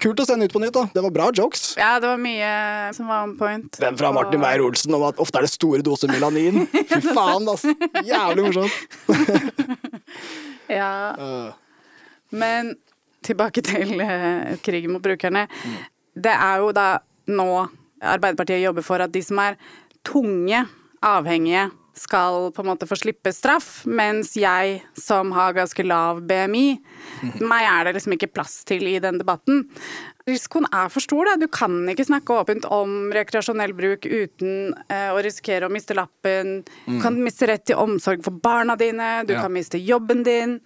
[0.02, 0.88] Kult å sende ut på Nytt, da.
[0.90, 1.76] Det var bra jokes.
[1.78, 2.48] ja, det var mye
[2.96, 3.78] som var on point.
[3.80, 6.66] Den fra Martin Beyer-Olsen om at ofte er det store doser melanin.
[6.90, 7.74] Fy faen, altså.
[8.10, 8.74] Jævlig morsomt.
[10.68, 10.90] Ja.
[11.18, 11.52] Øh,
[12.34, 12.74] Men
[13.24, 15.46] tilbake til uh, krigen mot brukerne.
[15.64, 15.78] Mm.
[16.24, 16.88] Det er jo da
[17.30, 17.48] nå
[18.04, 19.54] Arbeiderpartiet jobber for at de som er
[20.04, 20.58] tunge
[21.00, 26.64] avhengige skal på en måte få slippe straff, mens jeg som har ganske lav BMI,
[27.50, 29.64] meg er det liksom ikke plass til i den debatten.
[30.26, 31.28] Risikoen er for stor.
[31.28, 31.36] da.
[31.36, 36.62] Du kan ikke snakke åpent om rekreasjonell bruk uten eh, å risikere å miste lappen.
[36.88, 39.42] Du kan miste rett til omsorg for barna dine, du Ja.
[39.44, 40.58] kan miste jobben din.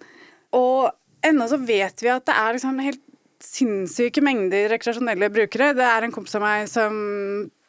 [0.55, 0.89] Og
[1.21, 3.03] ennå så vet vi at det er liksom helt
[3.43, 5.73] sinnssyke mengder rekreasjonelle brukere.
[5.75, 6.95] Det er en kompis av meg som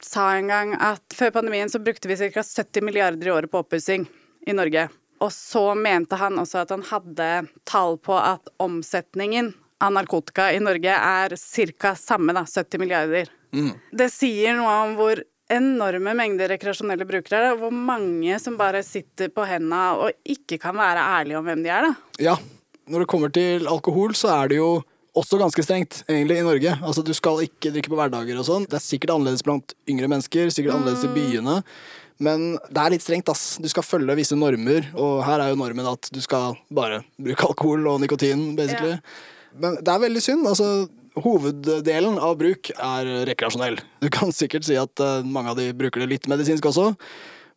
[0.04, 2.42] sa en gang at før pandemien så brukte vi ca.
[2.42, 4.06] 70 milliarder i året på oppussing
[4.46, 4.88] i Norge.
[5.20, 7.30] Og så mente han også at han hadde
[7.68, 11.94] tall på at omsetningen av narkotika i Norge er ca.
[11.96, 13.28] samme, da, 70 milliarder.
[13.92, 18.84] Det sier noe om hvor enorme mengder rekreasjonelle brukere er, og hvor mange som bare
[18.86, 22.20] sitter på henda og ikke kan være ærlige om hvem de er, da.
[22.22, 22.36] Ja,
[22.90, 24.70] når det kommer til alkohol, så er det jo
[25.20, 26.74] også ganske strengt, egentlig, i Norge.
[26.80, 28.68] Altså, du skal ikke drikke på hverdager og sånn.
[28.68, 31.56] Det er sikkert annerledes blant yngre mennesker, sikkert annerledes i byene.
[32.20, 33.56] Men det er litt strengt, ass.
[33.62, 37.48] Du skal følge visse normer, og her er jo normen at du skal bare bruke
[37.48, 38.98] alkohol og nikotin, basically.
[39.61, 40.48] Men det er veldig synd.
[40.48, 40.88] altså
[41.20, 43.80] Hoveddelen av bruk er rekreasjonell.
[44.04, 46.92] Du kan sikkert si at eh, mange av de bruker det litt medisinsk også.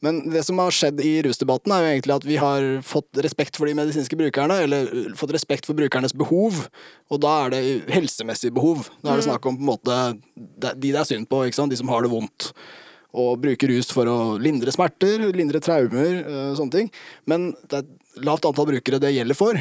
[0.03, 3.55] Men det som har skjedd i rusdebatten, er jo egentlig at vi har fått respekt
[3.55, 6.65] for de medisinske brukerne, eller fått respekt for brukernes behov,
[7.07, 7.61] og da er det
[7.93, 8.89] helsemessig behov.
[8.99, 9.99] Da er det snakk om på en måte
[10.35, 12.51] de de det er synd på, de som har det vondt.
[13.13, 16.87] Og bruker rus for å lindre smerter, lindre traumer, uh, sånne ting.
[17.29, 19.59] Men det er et lavt antall brukere det gjelder for.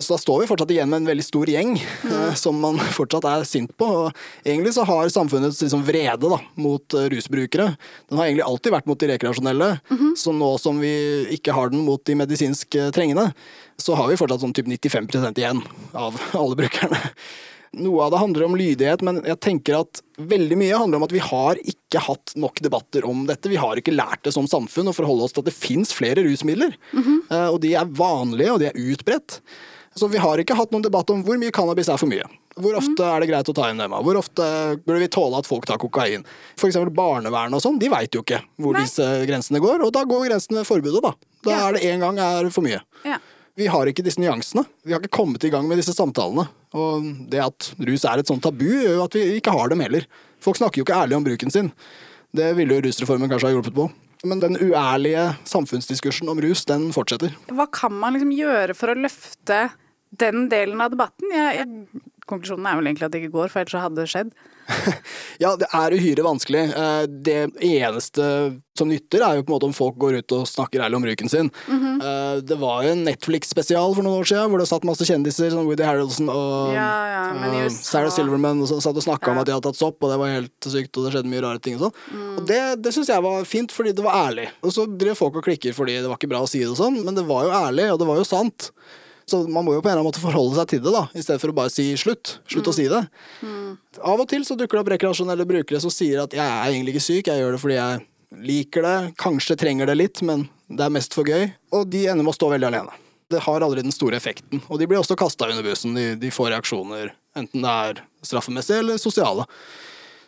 [0.00, 3.26] Så da står vi fortsatt igjen med en veldig stor gjeng eh, som man fortsatt
[3.28, 3.84] er sint på.
[4.06, 7.66] Og egentlig så har samfunnets liksom, vrede da, mot eh, rusbrukere
[8.08, 9.68] Den har egentlig alltid vært mot de rekreasjonelle.
[10.16, 10.94] Så nå som vi
[11.36, 13.28] ikke har den mot de medisinsk eh, trengende,
[13.80, 15.60] så har vi fortsatt sånn typ 95% igjen
[15.96, 17.00] av alle brukerne.
[17.80, 21.12] Noe av det handler om lydighet, men jeg tenker at veldig mye handler om at
[21.14, 23.52] vi har ikke hatt nok debatter om dette.
[23.52, 26.24] Vi har ikke lært det som samfunn å forholde oss til at det fins flere
[26.26, 26.72] rusmidler.
[26.96, 29.38] Eh, Og de er vanlige, og de er utbredt.
[30.00, 32.24] Så vi har ikke hatt noen debatt om hvor mye cannabis er for mye.
[32.60, 33.92] Hvor ofte er det greit å ta inn dem?
[34.04, 34.44] Hvor ofte
[34.86, 36.24] burde vi tåle at folk tar kokain?
[36.60, 38.86] For eksempel barnevern og sånn, de veit jo ikke hvor Nei.
[38.86, 41.12] disse grensene går, og da går grensen ved forbudet, da.
[41.44, 41.60] Da Ja.
[41.68, 42.80] er det én gang er for mye.
[43.04, 43.18] Ja.
[43.56, 44.64] Vi har ikke disse nyansene.
[44.86, 46.48] Vi har ikke kommet i gang med disse samtalene.
[46.72, 49.80] Og det at rus er et sånt tabu, gjør jo at vi ikke har dem
[49.84, 50.06] heller.
[50.40, 51.72] Folk snakker jo ikke ærlig om bruken sin.
[52.32, 53.90] Det ville jo rusreformen kanskje ha hjulpet på.
[54.24, 57.32] Men den uærlige samfunnsdiskursen om rus, den fortsetter.
[57.48, 59.70] Hva kan man liksom gjøre for å løfte
[60.18, 61.30] den delen av debatten?
[61.34, 64.10] Jeg, jeg, konklusjonen er vel egentlig at det ikke går, for ellers så hadde det
[64.10, 64.32] skjedd.
[65.40, 66.60] Ja, det er uhyre vanskelig.
[66.76, 68.24] Eh, Det eneste
[68.76, 71.04] som nytter, er jo på en måte om folk går ut og snakker ærlig om
[71.06, 71.48] bruken sin.
[71.72, 75.50] Eh, Det var jo en Netflix-spesial for noen år siden, hvor det satt masse kjendiser,
[75.54, 77.24] som Woody Harrelson og Ja, ja,
[77.64, 80.12] USA- Sarah Silverman, og så satt og snakka om at de hadde tatt sopp, og
[80.12, 81.98] det var helt sykt, og det skjedde mye rare ting og sånn.
[82.12, 82.30] Mm.
[82.38, 84.50] Og det, det syns jeg var fint, fordi det var ærlig.
[84.62, 86.78] Og så drev folk og klikker fordi det var ikke bra å si det og
[86.84, 88.70] sånn, men det var jo ærlig, og det var jo sant.
[89.30, 91.22] Så man må jo på en eller annen måte forholde seg til det, da, i
[91.22, 92.38] stedet for å bare si slutt.
[92.50, 92.70] Slutt Mm.
[92.72, 93.02] å si det.
[94.02, 96.96] Av og til så dukker det opp rekreasjonelle brukere som sier at jeg er egentlig
[96.96, 98.06] ikke syk, jeg gjør det fordi jeg
[98.50, 101.52] liker det, kanskje trenger det litt, men det er mest for gøy.
[101.74, 102.92] Og de ender med å stå veldig alene.
[103.30, 104.60] Det har aldri den store effekten.
[104.68, 105.94] Og de blir også kasta under bussen.
[105.94, 109.46] De, de får reaksjoner, enten det er straffemessige eller sosiale.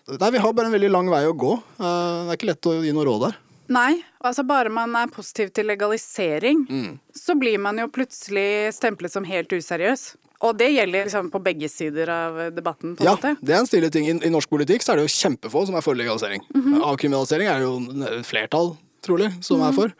[0.06, 1.52] Nei, vi har bare en veldig lang vei å gå.
[1.78, 3.36] Eh, Det er ikke lett å gi noe råd der.
[3.72, 6.98] Nei, altså bare man er positiv til legalisering, Mm.
[7.14, 10.16] så blir man jo plutselig stemplet som helt useriøs.
[10.42, 13.36] Og det gjelder liksom på begge sider av debatten, på Ja, måte.
[13.40, 14.08] det er en stilig ting.
[14.10, 16.42] I, I norsk politikk så er det jo kjempefå som er for legalisering.
[16.52, 16.80] Mhm.
[16.82, 17.78] Avkriminalisering er jo
[18.26, 19.68] flertall, trolig, som Mhm.
[19.68, 19.92] er for.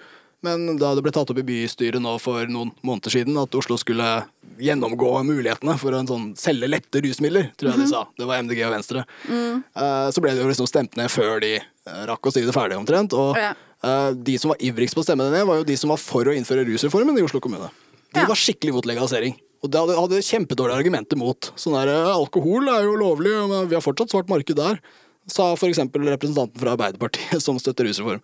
[0.43, 3.77] Men da det ble tatt opp i bystyret nå for noen måneder siden at Oslo
[3.77, 4.25] skulle
[4.63, 7.85] gjennomgå mulighetene for å en sånn selge lette rusmidler, tror jeg Mhm.
[7.85, 8.05] de sa.
[8.19, 9.05] Det var MDG og Venstre.
[9.29, 9.65] Mm.
[9.77, 12.55] Eh, Så ble det jo liksom stemt ned før de eh, rakk å si det
[12.55, 13.13] ferdig omtrent.
[13.13, 15.89] Og eh, de som var ivrigst på å stemme det ned, var jo de som
[15.91, 17.71] var for å innføre rusreformen i Oslo kommune.
[18.15, 18.27] De Ja.
[18.27, 19.35] var skikkelig mot legalisering.
[19.65, 21.51] Og det hadde, hadde kjempedårlige argumenter mot.
[21.57, 24.81] Sånn der, Alkohol er jo lovlig, men vi har fortsatt svart marked der.
[25.29, 25.79] Sa f.eks.
[25.79, 28.21] representanten fra Arbeiderpartiet som støtter rusreform.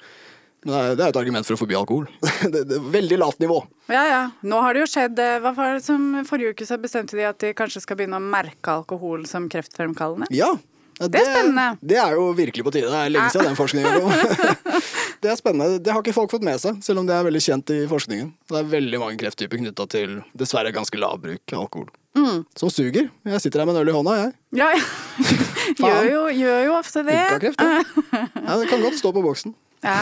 [0.66, 2.08] Men det er, det et argument for å forby alkohol.
[2.52, 3.60] det, det er Veldig lavt nivå.
[3.92, 4.22] Ja, ja.
[4.42, 7.28] Nå har det jo skjedd eh, Hva var det som Forrige uke så bestemte de
[7.28, 10.26] at de kanskje skal begynne å merke alkohol som kreftfremkallende.
[10.34, 10.50] Ja.
[10.98, 11.68] ja, Det er spennende.
[11.80, 12.90] Det er jo virkelig på tide.
[12.90, 14.82] Det er lenge siden den forskningen kom.
[15.22, 15.78] det er spennende.
[15.84, 18.34] Det har ikke folk fått med seg, selv om det er veldig kjent i forskningen.
[18.50, 21.88] Det er veldig mange krefttyper knytta til dessverre ganske lav bruk av alkohol.
[22.18, 22.42] Mm.
[22.58, 23.06] Som suger.
[23.30, 24.34] Jeg sitter her med en øl i hånda, jeg.
[24.58, 24.82] Ja, ja.
[25.86, 27.22] gjør, jo, gjør jo ofte det.
[27.22, 28.58] Ja.
[28.58, 29.54] Det kan godt stå på boksen.
[29.84, 29.98] Ja.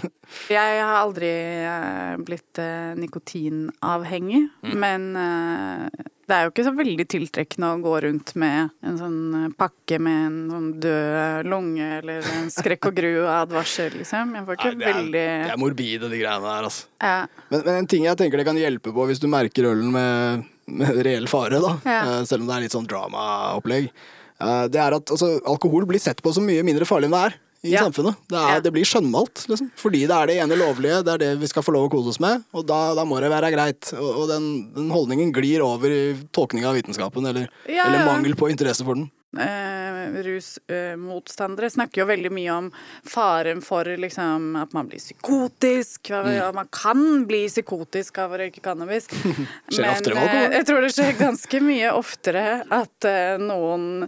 [0.52, 4.74] Jeg har aldri eh, blitt eh, nikotinavhengig, Mm.
[4.80, 9.54] men eh, Det er jo ikke så veldig tiltrekkende å gå rundt med en sånn
[9.56, 14.34] pakke med en sånn død lunge eller en skrekk og gru-advarsel, liksom.
[14.36, 16.86] Jeg får ikke Nei, det, er, veldig det er morbide, de greiene der, altså.
[17.00, 17.16] ja.
[17.48, 20.44] Men, men en ting jeg tenker det kan hjelpe på hvis du merker ølen med,
[20.68, 22.02] med reell fare, da, Ja.
[22.28, 26.20] selv om det er litt sånn dramaopplegg, eh, det er at altså, alkohol blir sett
[26.20, 27.82] på som mye mindre farlig enn det er i Ja.
[27.86, 28.16] samfunnet.
[28.30, 28.60] Det, er, Ja.
[28.60, 29.70] det blir skjønnmalt, liksom.
[29.76, 32.08] Fordi det er det ene lovlige, det er det vi skal få lov å kose
[32.14, 33.92] oss med, og da, da må det være greit.
[33.98, 38.34] Og, og den, den holdningen glir over i tolkninga av vitenskapen, eller, Ja, eller mangel
[38.38, 39.10] på interesse for den.
[39.38, 42.70] eh, rusmotstandere snakker jo veldig mye om
[43.06, 46.08] faren for liksom, at man blir psykotisk.
[46.10, 46.30] Mm.
[46.38, 49.08] Ja, man kan bli psykotisk av å røyke cannabis.
[49.72, 54.06] Skjer oftere eh, jeg tror det skjer ganske mye oftere at eh, noen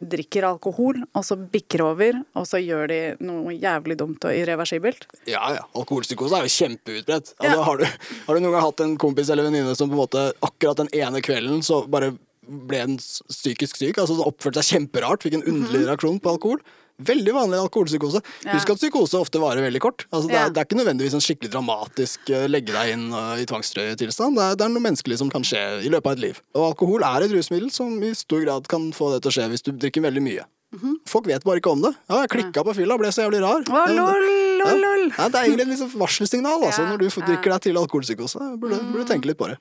[0.00, 5.04] drikker alkohol, og så bikker over, og så gjør de noe jævlig dumt og irreversibelt.
[5.28, 5.66] Ja, ja.
[5.76, 7.34] Alkoholpsykose er jo kjempeutbredt.
[7.36, 7.62] Altså, Ja.
[7.68, 7.84] har, du,
[8.26, 10.88] har du noen gang hatt en kompis eller venninne som på en måte akkurat den
[10.96, 12.14] ene kvelden så bare
[12.48, 13.98] ble den psykisk syk?
[14.00, 16.62] Altså oppførte seg kjemperart, fikk en underlig reaksjon på alkohol?
[17.06, 18.20] Veldig vanlig alkoholpsykose.
[18.44, 18.52] Ja.
[18.54, 20.06] Husk at psykose ofte varer veldig kort.
[20.12, 20.44] Altså, det, Ja.
[20.46, 24.36] er, det er ikke nødvendigvis en skikkelig dramatisk eh, legge deg inn eh, i tvangstrøyetilstand.
[24.36, 26.40] Det, det er noe menneskelig som kan skje i løpet av et liv.
[26.54, 29.48] Og alkohol er et rusmiddel som i stor grad kan få det til å skje
[29.54, 30.46] hvis du drikker veldig mye.
[30.70, 31.00] Mhm.
[31.10, 31.90] Folk vet bare ikke om det.
[32.08, 33.64] Ja, jeg klikka på fylla, ble så jævlig rar.
[33.66, 34.26] Det- lol,
[34.60, 35.02] lol, lol.
[35.16, 37.26] ja, det er egentlig et liksom varselsignal altså, Ja, når du ja.
[37.26, 38.38] drikker deg til alkoholpsykose.
[38.60, 39.56] Burde, burde tenke litt på det.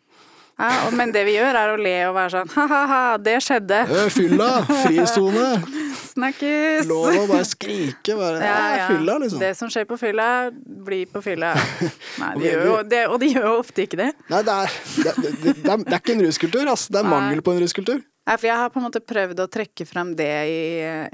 [0.59, 3.77] Ja, og, men det vi gjør, er å le og være sånn ha-ha-ha, det skjedde.
[4.11, 4.49] Fylla!
[4.67, 5.45] Frisone!
[6.09, 6.89] Snakkes!
[6.89, 8.17] Lov å bare skrike.
[8.19, 9.39] Bare, ja, Fylla, liksom.
[9.39, 10.27] Det som skjer på fylla,
[10.59, 11.53] blir på fylla.
[12.21, 14.09] Nei, de jo, det, og de gjør jo ofte ikke det.
[14.27, 16.87] Nei, det er, det, det, det, er, er ikke en ruskultur, ass.
[16.91, 18.03] Det er mangel på en ruskultur.
[18.03, 20.61] Nei, for jeg har på en måte prøvd å trekke frem det i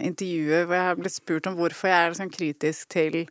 [0.10, 3.22] intervjuet hvor jeg har blitt spurt om hvorfor jeg er sånn kritisk til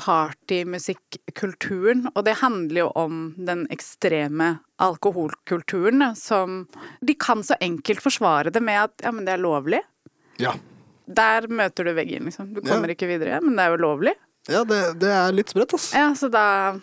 [0.00, 2.06] partymusikkulturen.
[2.14, 6.62] Og det handler jo om den ekstreme alkoholkulturen som
[7.04, 9.80] De kan så enkelt forsvare det med at ja, men det er lovlig.
[10.40, 10.54] Ja,
[11.10, 12.54] Der møter du veggen, liksom.
[12.54, 12.92] Du kommer Ja.
[12.94, 13.40] ikke videre.
[13.42, 14.14] Men det er jo lovlig.
[14.48, 15.96] ja det, det er litt spredt, altså.
[15.96, 16.78] Ja, så da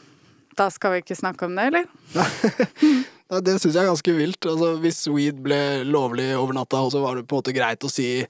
[0.57, 1.85] Da skal vi ikke snakke om det, eller?
[3.27, 4.45] Det syns jeg er ganske vilt.
[4.47, 7.83] Altså, hvis weed ble lovlig over natta, og så var det på en måte greit
[7.83, 8.23] å si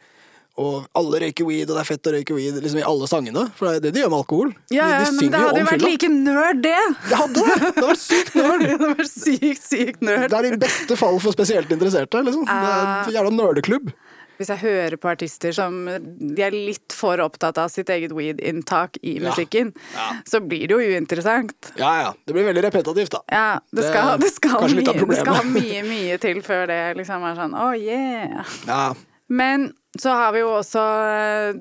[0.57, 3.43] og alle røyker weed, og det er fett å røyke weed liksom i alle sangene.
[3.57, 4.53] For det er det de gjør med alkohol.
[4.73, 5.91] Ja, ja, de, de men det hadde jo vært fylla.
[5.93, 6.81] like nerd, det!
[7.11, 7.71] Det hadde det!
[7.77, 8.65] Det var sykt nerd!
[8.67, 10.27] Det var sykt, sykt nerd.
[10.33, 12.23] Det er i beste fall for spesielt interesserte.
[12.25, 12.45] Liksom.
[12.49, 13.05] Det er Ah.
[13.07, 13.93] en jævla nerdeklubb.
[14.37, 18.99] Hvis jeg hører på artister som de er litt for opptatt av sitt eget weed-inntak
[19.01, 20.11] i musikken, Ja.
[20.29, 21.71] så blir det jo uinteressant.
[21.79, 23.21] Ja ja, det blir veldig repetativt, da.
[23.33, 26.79] Ja, det Det skal, er det skal, mye, det skal mye, mye til før det
[26.99, 28.45] liksom er sånn oh yeah.
[28.69, 28.83] Ja,
[29.27, 31.59] Men så har vi jo også eh,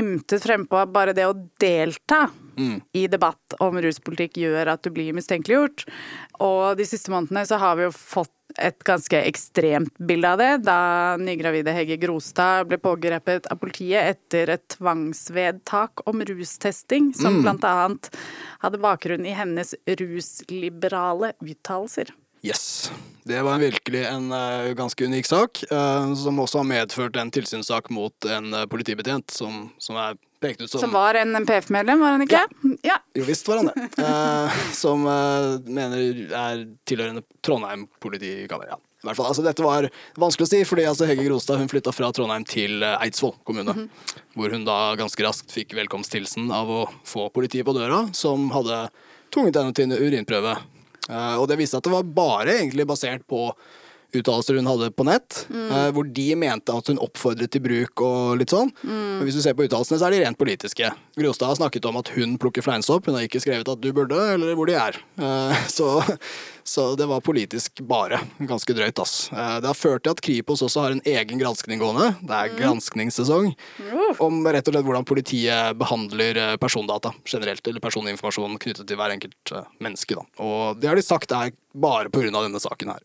[0.00, 2.28] ymtet frempå at bare det å delta
[2.58, 2.80] Mm.
[2.92, 5.84] i debatt om ruspolitikk gjør at du blir mistenkeliggjort.
[6.42, 10.64] Og de siste månedene så har vi jo fått et ganske ekstremt bilde av det,
[10.66, 17.60] da nygravide Hege Grostad ble pågrepet av politiet etter et tvangsvedtak om rustesting, som Mm.
[17.62, 18.10] annet
[18.58, 22.10] hadde bakgrunn i hennes rusliberale uttalelser.
[22.42, 22.90] Yes.
[23.28, 27.90] Det var virkelig en uh, ganske unik sak, uh, som også har medført en tilsynssak
[27.92, 32.16] mot en uh, politibetjent som, som er pekt ut som Som var en MPF-medlem, var
[32.16, 32.40] han ikke?
[32.86, 32.96] Ja.
[33.18, 34.06] Jo visst var han det.
[34.78, 35.02] Som
[35.66, 38.70] mener er tilhørende Trondheim politikammer.
[38.70, 38.78] Ja.
[39.02, 41.92] I hvert fall, altså Dette var vanskelig å si, fordi altså, Hege Grostad hun flytta
[41.94, 43.74] fra Trondheim til Eidsvoll kommune.
[43.74, 44.16] Mhm.
[44.38, 48.86] Hvor hun da ganske raskt fikk velkomsthilsen av å få politiet på døra, som hadde
[49.34, 50.56] tvunget henne til en urinprøve.
[51.08, 53.50] Eh, og det viste at det var bare egentlig basert på
[54.16, 55.70] uttalelser hun hadde på nett, Mm.
[55.70, 58.70] eh, hvor de mente at hun oppfordret til bruk og litt sånn.
[58.82, 59.18] Mm.
[59.18, 60.90] Men hvis du ser på uttalelsene, så er de rent politiske.
[61.18, 64.16] Grostad har snakket om at hun plukker fleinsopp, hun har ikke skrevet at du burde,
[64.34, 64.96] eller hvor de er.
[65.18, 66.00] Eh, Så,
[66.64, 68.18] så det var politisk bare.
[68.40, 69.28] Ganske drøyt, ass.
[69.32, 72.16] Eh, Det har ført til at Kripos også har en egen granskning gående.
[72.24, 73.54] Det er granskningssesong.
[74.18, 79.12] Om rett og slett hvordan politiet behandler eh, persondata generelt, eller personinformasjon knyttet til hver
[79.14, 80.16] enkelt menneske.
[80.16, 80.24] Da.
[80.42, 82.30] Og det har de sagt er bare pga.
[82.32, 83.00] denne saken her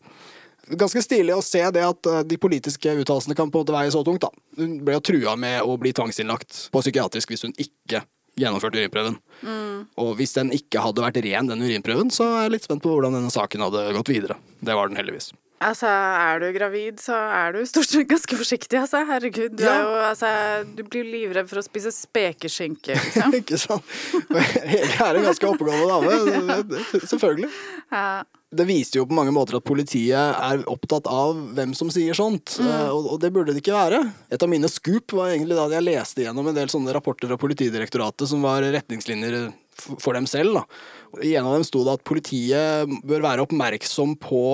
[0.80, 3.92] ganske stilig å se det at eh, de politiske uttalelsene kan på en måte veie
[3.94, 4.24] så tungt.
[4.24, 4.30] da.
[4.60, 8.02] Hun ble jo trua med å bli tvangsinnlagt på psykiatrisk hvis hun ikke
[8.40, 9.14] gjennomførte urinprøven.
[10.02, 12.90] Og hvis den ikke hadde vært ren, den urinprøven, så er jeg litt spent på
[12.90, 14.34] hvordan denne saken hadde gått videre.
[14.58, 15.30] Det var den heldigvis.
[15.64, 19.04] Altså, er du gravid, så er du stort sett ganske forsiktig, altså.
[19.08, 19.54] Herregud.
[19.56, 19.76] Du, Ja.
[19.84, 20.28] jo, altså,
[20.76, 23.36] du blir livredd for å spise spekeskinke, liksom.
[23.38, 23.86] ikke sant?
[24.34, 26.82] Jeg er en ganske oppegående dame.
[27.06, 27.48] Selvfølgelig.
[27.94, 28.24] Ja.
[28.54, 32.56] Det viser jo på mange måter at politiet er opptatt av hvem som sier sånt,
[32.62, 32.70] mm.
[32.94, 34.00] og, og det burde det ikke være.
[34.30, 37.40] Et av mine scoop var egentlig da jeg leste gjennom en del sånne rapporter fra
[37.40, 40.60] Politidirektoratet som var retningslinjer for dem selv.
[40.60, 40.64] Da.
[41.24, 44.44] I en av dem sto det at politiet bør være oppmerksom på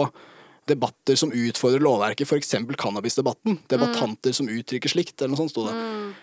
[0.70, 2.54] debatter som utfordrer lovverket, f.eks.
[2.80, 3.58] cannabisdebatten.
[3.70, 5.74] Debattanter som uttrykker slikt, eller noe sånt sto det.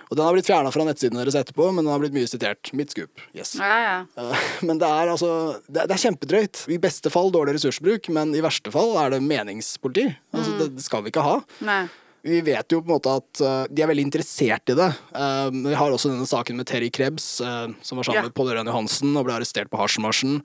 [0.07, 2.71] Og den har blitt fjerna fra nettsiden deres etterpå, men den har blitt mye sitert.
[2.77, 3.21] Mitt skup.
[3.35, 3.55] Yes.
[3.59, 3.97] Ja, ja.
[4.23, 5.29] Eh, Men det er altså
[5.67, 6.63] Det er, det er kjempedrøyt.
[6.73, 10.09] I beste fall dårlig ressursbruk, men i verste fall er det meningspoliti.
[10.35, 11.37] Altså, det, det skal vi ikke ha.
[11.67, 11.81] Nei.
[12.27, 14.87] Vi vet jo på en måte at uh, de er veldig interessert i det.
[15.15, 18.23] Uh, vi har også denne saken med Terry Krebs, som var sammen Ja.
[18.25, 20.41] med Pål Ørjan Johansen og ble arrestert på hasjmarsjen.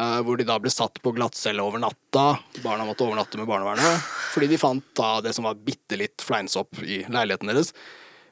[0.00, 2.24] Eh, hvor de da ble satt på glattcelle over natta.
[2.64, 4.06] Barna måtte overnatte med barnevernet.
[4.34, 7.74] Fordi de fant da det som var bitte litt fleinsopp i leiligheten deres.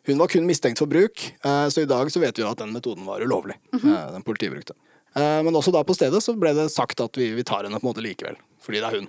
[0.09, 2.63] Hun var kun mistenkt for bruk, eh, så i dag så vet vi jo at
[2.63, 3.59] den metoden var ulovlig.
[3.77, 3.93] Mhm.
[3.93, 4.79] eh, Den politiet brukte.
[5.19, 7.83] Men også da på stedet så ble det sagt at vi, vi tar henne på
[7.83, 9.07] en måte likevel, fordi det er hun.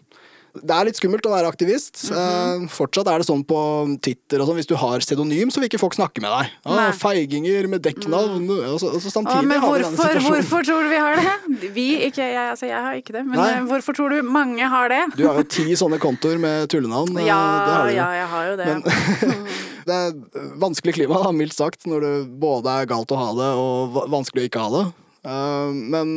[0.54, 2.10] Det er litt skummelt å være aktivist.
[2.10, 2.64] Mhm.
[2.66, 3.60] Eh, fortsatt er det sånn på
[4.02, 6.56] Twitter og sånn, hvis du har pseudonym, så vil ikke folk snakke med deg.
[6.66, 8.47] Ah, feiginger med dekknavn.
[8.50, 11.72] Og så, og så samtidig ah, men hvorfor, hvorfor tror du vi har det?
[11.76, 13.26] Vi, ikke jeg, altså jeg har ikke det.
[13.30, 13.50] Men Nei.
[13.60, 15.02] eh, hvorfor tror du mange har det?
[15.16, 17.18] Du har jo ti sånne kontoer med tullenavn.
[17.20, 19.45] eh, Ja, det har du ja, jeg har jo det.
[19.89, 23.47] Det er vanskelig klima, da, mildt sagt, når det både er galt å ha det
[23.58, 24.84] og vanskelig å ikke ha det.
[25.26, 26.12] Uh, men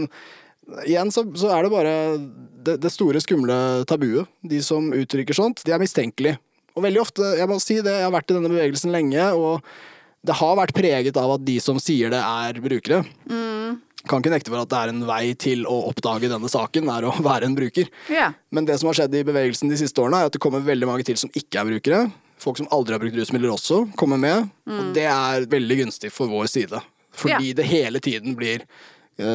[0.84, 1.94] igjen så, så er det bare
[2.64, 3.56] det, det store, skumle
[3.88, 4.30] tabuet.
[4.40, 6.40] De som uttrykker sånt, de er mistenkelige.
[6.72, 9.60] Og veldig ofte, jeg må si det, jeg har vært i denne bevegelsen lenge, og
[10.24, 13.02] det har vært preget av at de som sier det, er brukere.
[14.08, 17.06] Kan ikke nekte for at det er en vei til å oppdage denne saken, er
[17.06, 17.90] å være en bruker.
[18.10, 18.34] Yeah.
[18.50, 20.88] Men det som har skjedd i bevegelsen de siste årene, er at det kommer veldig
[20.90, 22.00] mange til som ikke er brukere.
[22.42, 24.48] Folk som aldri har brukt rusmidler også, kommer med.
[24.66, 26.82] Og det er veldig gunstig for vår side.
[27.14, 27.58] Fordi yeah.
[27.60, 28.66] det hele tiden blir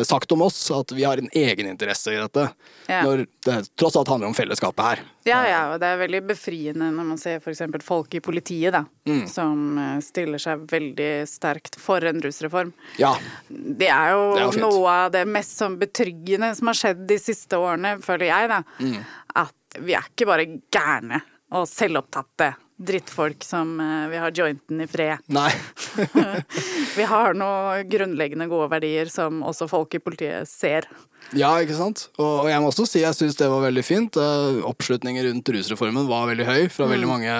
[0.04, 2.48] sagt om oss at vi har en egeninteresse i dette.
[2.90, 3.04] Ja.
[3.06, 5.02] Når det tross alt handler om fellesskapet her.
[5.28, 7.62] Ja, ja, og det er veldig befriende når man ser f.eks.
[7.86, 9.22] folk i politiet, da, Mm.
[9.32, 12.74] som eh, stiller seg veldig sterkt for en rusreform.
[13.00, 13.14] Ja.
[13.48, 17.06] Det er jo, Det er jo noe av det mest sånn betryggende som har skjedd
[17.08, 18.64] de siste årene, føler jeg, da.
[18.82, 18.98] Mm.
[19.46, 21.22] At vi er ikke bare gærne
[21.56, 25.24] og selvopptatte drittfolk som uh, vil ha jointen i fred.
[25.34, 25.50] Nei.
[26.98, 30.90] Vi har noen grunnleggende gode verdier som også folk i politiet ser.
[31.36, 32.08] Ja, ikke sant?
[32.16, 34.20] Og, og jeg må også si jeg syns det var veldig fint.
[34.20, 37.40] Uh, oppslutningen rundt rusreformen var veldig høy fra veldig, mange,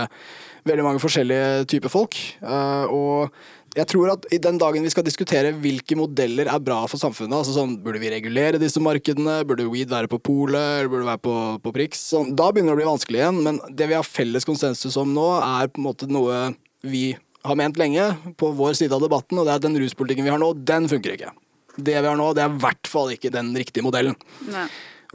[0.68, 2.18] veldig mange forskjellige typer folk.
[2.42, 3.38] Uh, og
[3.78, 7.36] jeg tror at i den dagen vi skal diskutere hvilke modeller er bra for samfunnet,
[7.38, 11.12] altså sånn burde vi regulere disse markedene, burde weed være på polet, eller burde det
[11.12, 13.42] være på, på Prix, sånn, da begynner det å bli vanskelig igjen.
[13.46, 16.48] Men det vi har felles konsensus om nå, er på en måte noe
[16.88, 17.12] vi
[17.48, 18.10] har ment lenge
[18.40, 20.90] på vår side av debatten, og det er at den ruspolitikken vi har nå, den
[20.90, 21.34] funker ikke.
[21.78, 24.18] Det vi har nå, det er i hvert fall ikke den riktige modellen.
[24.50, 24.66] Nei.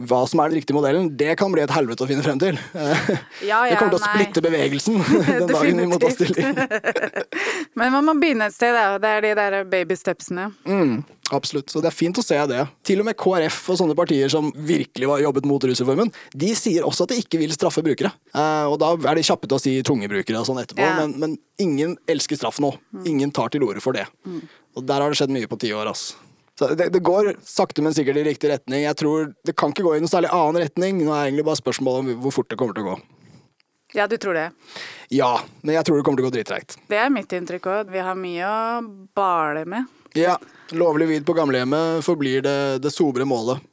[0.01, 2.57] Hva som er den riktige modellen, det kan bli et helvete å finne frem til.
[3.51, 4.13] Ja, det kommer til å nei.
[4.15, 4.97] splitte bevegelsen
[5.43, 6.57] den dagen vi må ta stilling.
[7.79, 8.97] Men man må begynne et sted, da.
[9.03, 10.47] Det er de der babystepsene.
[10.69, 10.95] Mm,
[11.37, 11.73] absolutt.
[11.73, 12.63] Så det er fint å se det.
[12.89, 16.87] Til og med KrF og sånne partier som virkelig var jobbet mot rusreformen, de sier
[16.89, 18.13] også at de ikke vil straffe brukere.
[18.33, 20.97] Eh, og da er de kjappe til å si tunge brukere og sånn etterpå, Ja.
[21.03, 22.73] men, men ingen elsker straff nå.
[23.09, 24.07] Ingen tar til orde for det.
[24.77, 26.13] Og der har det skjedd mye på ti år, ass.
[26.59, 28.85] Så det, det går sakte, men sikkert i riktig retning.
[28.85, 31.01] Jeg tror Det kan ikke gå i noen særlig annen retning.
[31.01, 32.99] Nå er det egentlig bare spørsmålet om hvor fort det kommer til å gå.
[33.97, 34.51] Ja, du tror det.
[35.13, 36.79] Ja, men jeg tror det kommer til å gå drittreigt.
[36.89, 37.91] Det er mitt inntrykk òg.
[37.93, 38.85] Vi har mye å
[39.17, 39.91] bale med.
[40.27, 40.39] Ja.
[40.73, 43.61] Lovlig vid på gamlehjemmet forblir det, det sobre målet.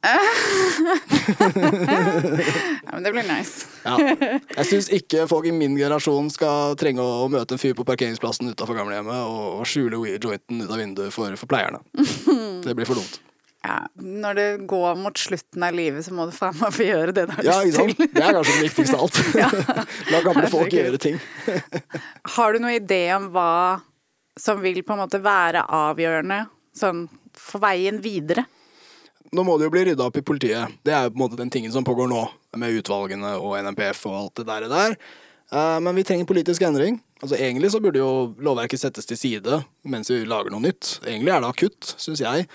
[2.84, 3.66] Ja, men det blir nice.
[3.84, 3.94] Ja.
[4.56, 8.50] Jeg syns ikke folk i min generasjon skal trenge å, møte en fyr på parkeringsplassen
[8.50, 11.82] utafor gamlehjemmet og, og skjule jointen ut av vinduet for, for pleierne.
[12.66, 13.20] Det blir for dumt.
[13.60, 17.12] Ja, når det går mot slutten av livet, så må du faen meg få gjøre
[17.12, 17.92] det du har Ja, lyst til.
[18.08, 19.20] Det er kanskje det viktigste av alt.
[20.14, 21.20] La gamle folk gjøre ting.
[22.36, 23.50] Har du noen idé om hva
[24.40, 27.04] som vil på en måte være avgjørende sånn
[27.36, 28.46] for veien videre?
[29.30, 30.72] Nå må det jo bli rydda opp i politiet.
[30.82, 32.24] Det er jo på en måte den tingen som pågår nå,
[32.58, 34.66] med utvalgene og NMPF og alt det der.
[34.66, 34.96] og der.
[35.52, 36.98] Eh, Men vi trenger politisk endring.
[37.20, 40.96] Altså Egentlig så burde jo lovverket settes til side mens vi lager noe nytt.
[41.04, 42.48] Egentlig er det akutt, syns jeg.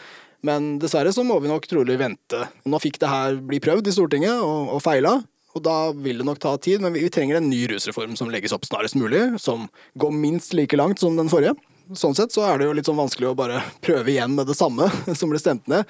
[0.46, 2.42] Men dessverre så må vi nok trolig vente.
[2.66, 5.16] Nå fikk det her bli prøvd i Stortinget, og, og feila.
[5.56, 8.30] Og da vil det nok ta tid, men vi, vi trenger en ny rusreform som
[8.34, 9.24] legges opp snarest mulig.
[9.42, 11.56] Som går minst like langt som den forrige.
[11.94, 14.58] Sånn sett så er det jo litt sånn vanskelig å bare prøve igjen med det
[14.58, 15.86] samme som ble stemt ned.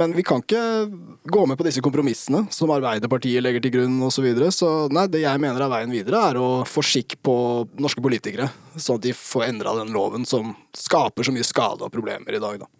[0.00, 0.88] Men vi kan ikke
[1.28, 4.14] gå med på disse kompromissene som Arbeiderpartiet legger til grunn osv.
[4.16, 4.48] Så, videre.
[4.54, 7.34] så nei, det jeg mener er veien videre, er å få skikk på
[7.80, 8.48] norske politikere.
[8.76, 12.40] Sånn at de får endra den loven som skaper så mye skade og problemer i
[12.42, 12.64] dag.
[12.64, 12.70] Da.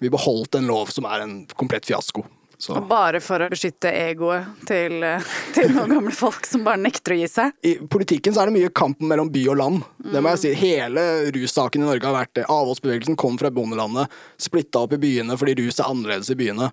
[0.00, 2.24] Vi beholdt en lov som er en komplett fiasko.
[2.62, 2.76] Så.
[2.86, 7.16] Bare for å beskytte egoet til, eh, til noen gamle folk som bare nekter å
[7.18, 7.56] gi seg?
[7.66, 9.88] I politikken så er det mye kampen mellom by og land.
[9.98, 10.52] Det må jeg si.
[10.60, 11.02] Hele
[11.34, 12.44] russaken i Norge har vært det.
[12.46, 16.70] Avholdsbevegelsen kom fra bondelandet, splitta opp i byene fordi rus er annerledes i byene.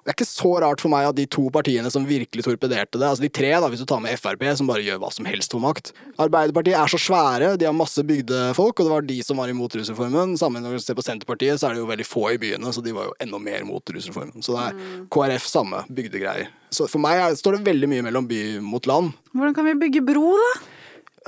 [0.00, 3.06] Det er ikke så rart for meg at de to partiene som virkelig torpederte det,
[3.06, 5.52] altså de tre, da, hvis du tar med Frp, som bare gjør hva som helst
[5.52, 9.40] for makt Arbeiderpartiet er så svære, de har masse bygdefolk, og det var de som
[9.40, 10.34] var imot rusreformen.
[10.40, 12.84] Sammen når du ser på Senterpartiet, så er det jo veldig få i byene, så
[12.84, 14.44] de var jo enda mer mot rusreformen.
[14.44, 16.50] Så det er KrF samme bygdegreier.
[16.72, 19.14] Så for meg er, står det veldig mye mellom by mot land.
[19.34, 20.52] Hvordan kan vi bygge bro, da?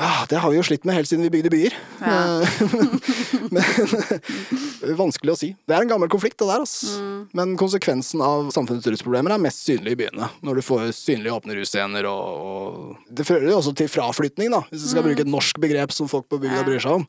[0.00, 1.74] Ah, det har vi jo slitt med helt siden vi bygde byer.
[2.00, 2.40] Ja.
[3.52, 5.50] Men vanskelig å si.
[5.68, 6.62] Det er en gammel konflikt, det der.
[6.64, 6.94] ass.
[7.36, 10.30] Men konsekvensen av samfunnets rusproblemer er mest synlig i byene.
[10.40, 14.62] Når du får synlige åpne russcener og, og Det fører jo også til fraflytning, da,
[14.72, 17.06] hvis du skal bruke et norsk begrep som folk på bygda bryr seg om.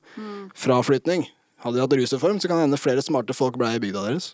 [0.65, 1.23] Fraflytning.
[1.63, 4.33] Hadde de hatt rusreform, så kan det hende flere smarte folk ble i bygda deres.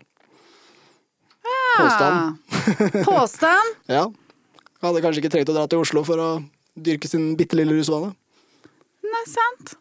[1.77, 2.17] Påstand.
[2.17, 3.03] Ah.
[3.05, 3.77] Påstand?
[3.99, 4.07] Ja.
[4.81, 6.27] Hadde kanskje ikke trengt å dra til Oslo for å
[6.79, 8.13] dyrke sin bitte lille rusvane.
[9.09, 9.77] Nei, sant.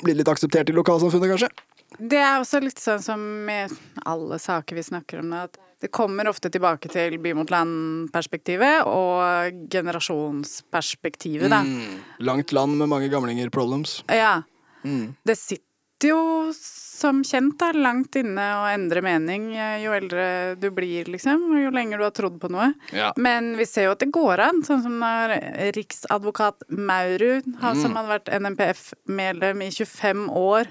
[0.00, 1.50] Blir litt akseptert i lokalsamfunnet, kanskje.
[1.98, 3.72] Det er også litt sånn som med
[4.08, 9.64] alle saker vi snakker om, at det kommer ofte tilbake til by mot land-perspektivet og
[9.72, 11.62] generasjonsperspektivet, da.
[11.64, 11.98] Mm.
[12.28, 14.00] Langt land med mange gamlinger problems.
[14.06, 14.42] Ja.
[14.84, 15.16] Mm.
[15.24, 15.69] Det sitter
[16.08, 16.52] jo
[17.00, 20.24] som kjent da, langt inne å endre mening eh, jo eldre
[20.60, 22.66] du blir, liksom, og jo lenger du har trodd på noe.
[22.92, 23.12] Ja.
[23.16, 25.32] Men vi ser jo at det går an, sånn som når
[25.76, 27.80] riksadvokat Maurud, Mm.
[27.82, 30.68] som hadde vært NMPF-medlem i 25 år,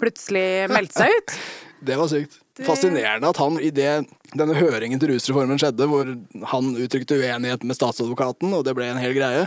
[0.00, 1.36] plutselig meldte seg ut.
[1.80, 2.34] Det var sykt.
[2.60, 4.04] Fascinerende at han i det,
[4.36, 6.10] denne høringen til rusreformen skjedde, hvor
[6.50, 9.46] han uttrykte uenighet med statsadvokaten, og det ble en hel greie,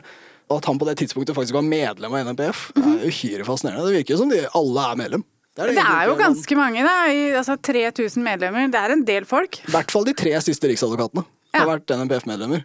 [0.50, 3.86] og at han på det tidspunktet faktisk var medlem av NMPF, det er uhyre fascinerende.
[3.90, 5.24] Det virker jo som de alle er medlem.
[5.54, 6.94] Det egentlig er jo ganske mange, da.
[7.14, 8.72] I, altså 3000 medlemmer.
[8.74, 9.60] Det er en del folk.
[9.68, 11.24] I hvert fall de tre siste riksadvokatene
[11.54, 11.60] Ja.
[11.62, 12.64] har vært NMPF-medlemmer.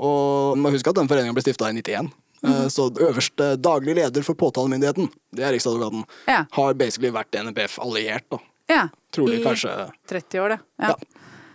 [0.00, 2.10] Og man må huske at den foreningen ble stifta i 91.
[2.44, 6.44] Eh, Så øverste daglig leder for påtalemyndigheten, det er Riksadvokaten, Ja.
[6.52, 8.24] har basically vært NMPF-alliert.
[8.30, 8.38] da.
[8.68, 8.88] Ja.
[9.12, 10.60] Trolig I kanskje 30 år, det.
[10.80, 10.88] Ja.
[10.88, 10.94] Ja.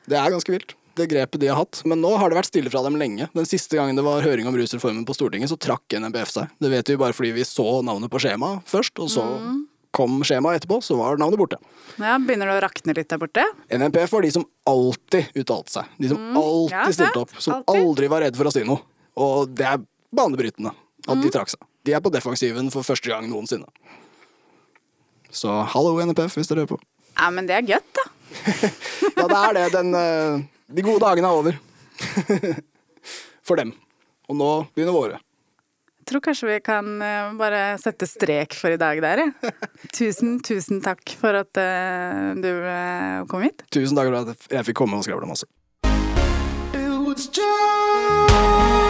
[0.07, 1.81] Det er ganske vilt, det grepet de har hatt.
[1.85, 3.27] Men nå har det vært stille fra dem lenge.
[3.35, 6.51] Den siste gangen det var høring om rusreformen på Stortinget, så trakk NMPF seg.
[6.61, 9.25] Det vet vi bare fordi vi så navnet på skjemaet først, og så
[9.95, 11.55] kom skjemaet etterpå, så var navnet borte.
[12.01, 12.17] ja.
[12.19, 13.45] Begynner det å rakne litt der borte?
[13.71, 15.93] NMPF var de som alltid uttalte seg.
[16.03, 17.35] De som alltid Ja, stilte opp.
[17.39, 17.79] Som Alltid.
[17.85, 18.81] aldri var redd for å si noe.
[19.15, 19.79] Og det er
[20.15, 20.73] banebrytende
[21.07, 21.61] at de trakk seg.
[21.85, 23.67] De er på defensiven for første gang noensinne.
[25.31, 26.81] Så hallo, NPF, hvis dere hører på.
[27.15, 28.05] Ja, men det er gøtt, da.
[29.15, 29.65] Ja, det er det.
[29.75, 31.59] Den, eh, de gode dagene er over.
[33.45, 33.73] For dem.
[34.29, 35.21] Og nå begynner våre.
[36.05, 39.53] Jeg tror kanskje vi kan eh, bare sette strek for i dag der, jeg.
[39.97, 43.65] Tusen, tusen takk for at eh, du eh, kom hit.
[43.73, 45.49] Tusen takk for at jeg fikk komme og skravle masse.
[46.77, 48.84] It was just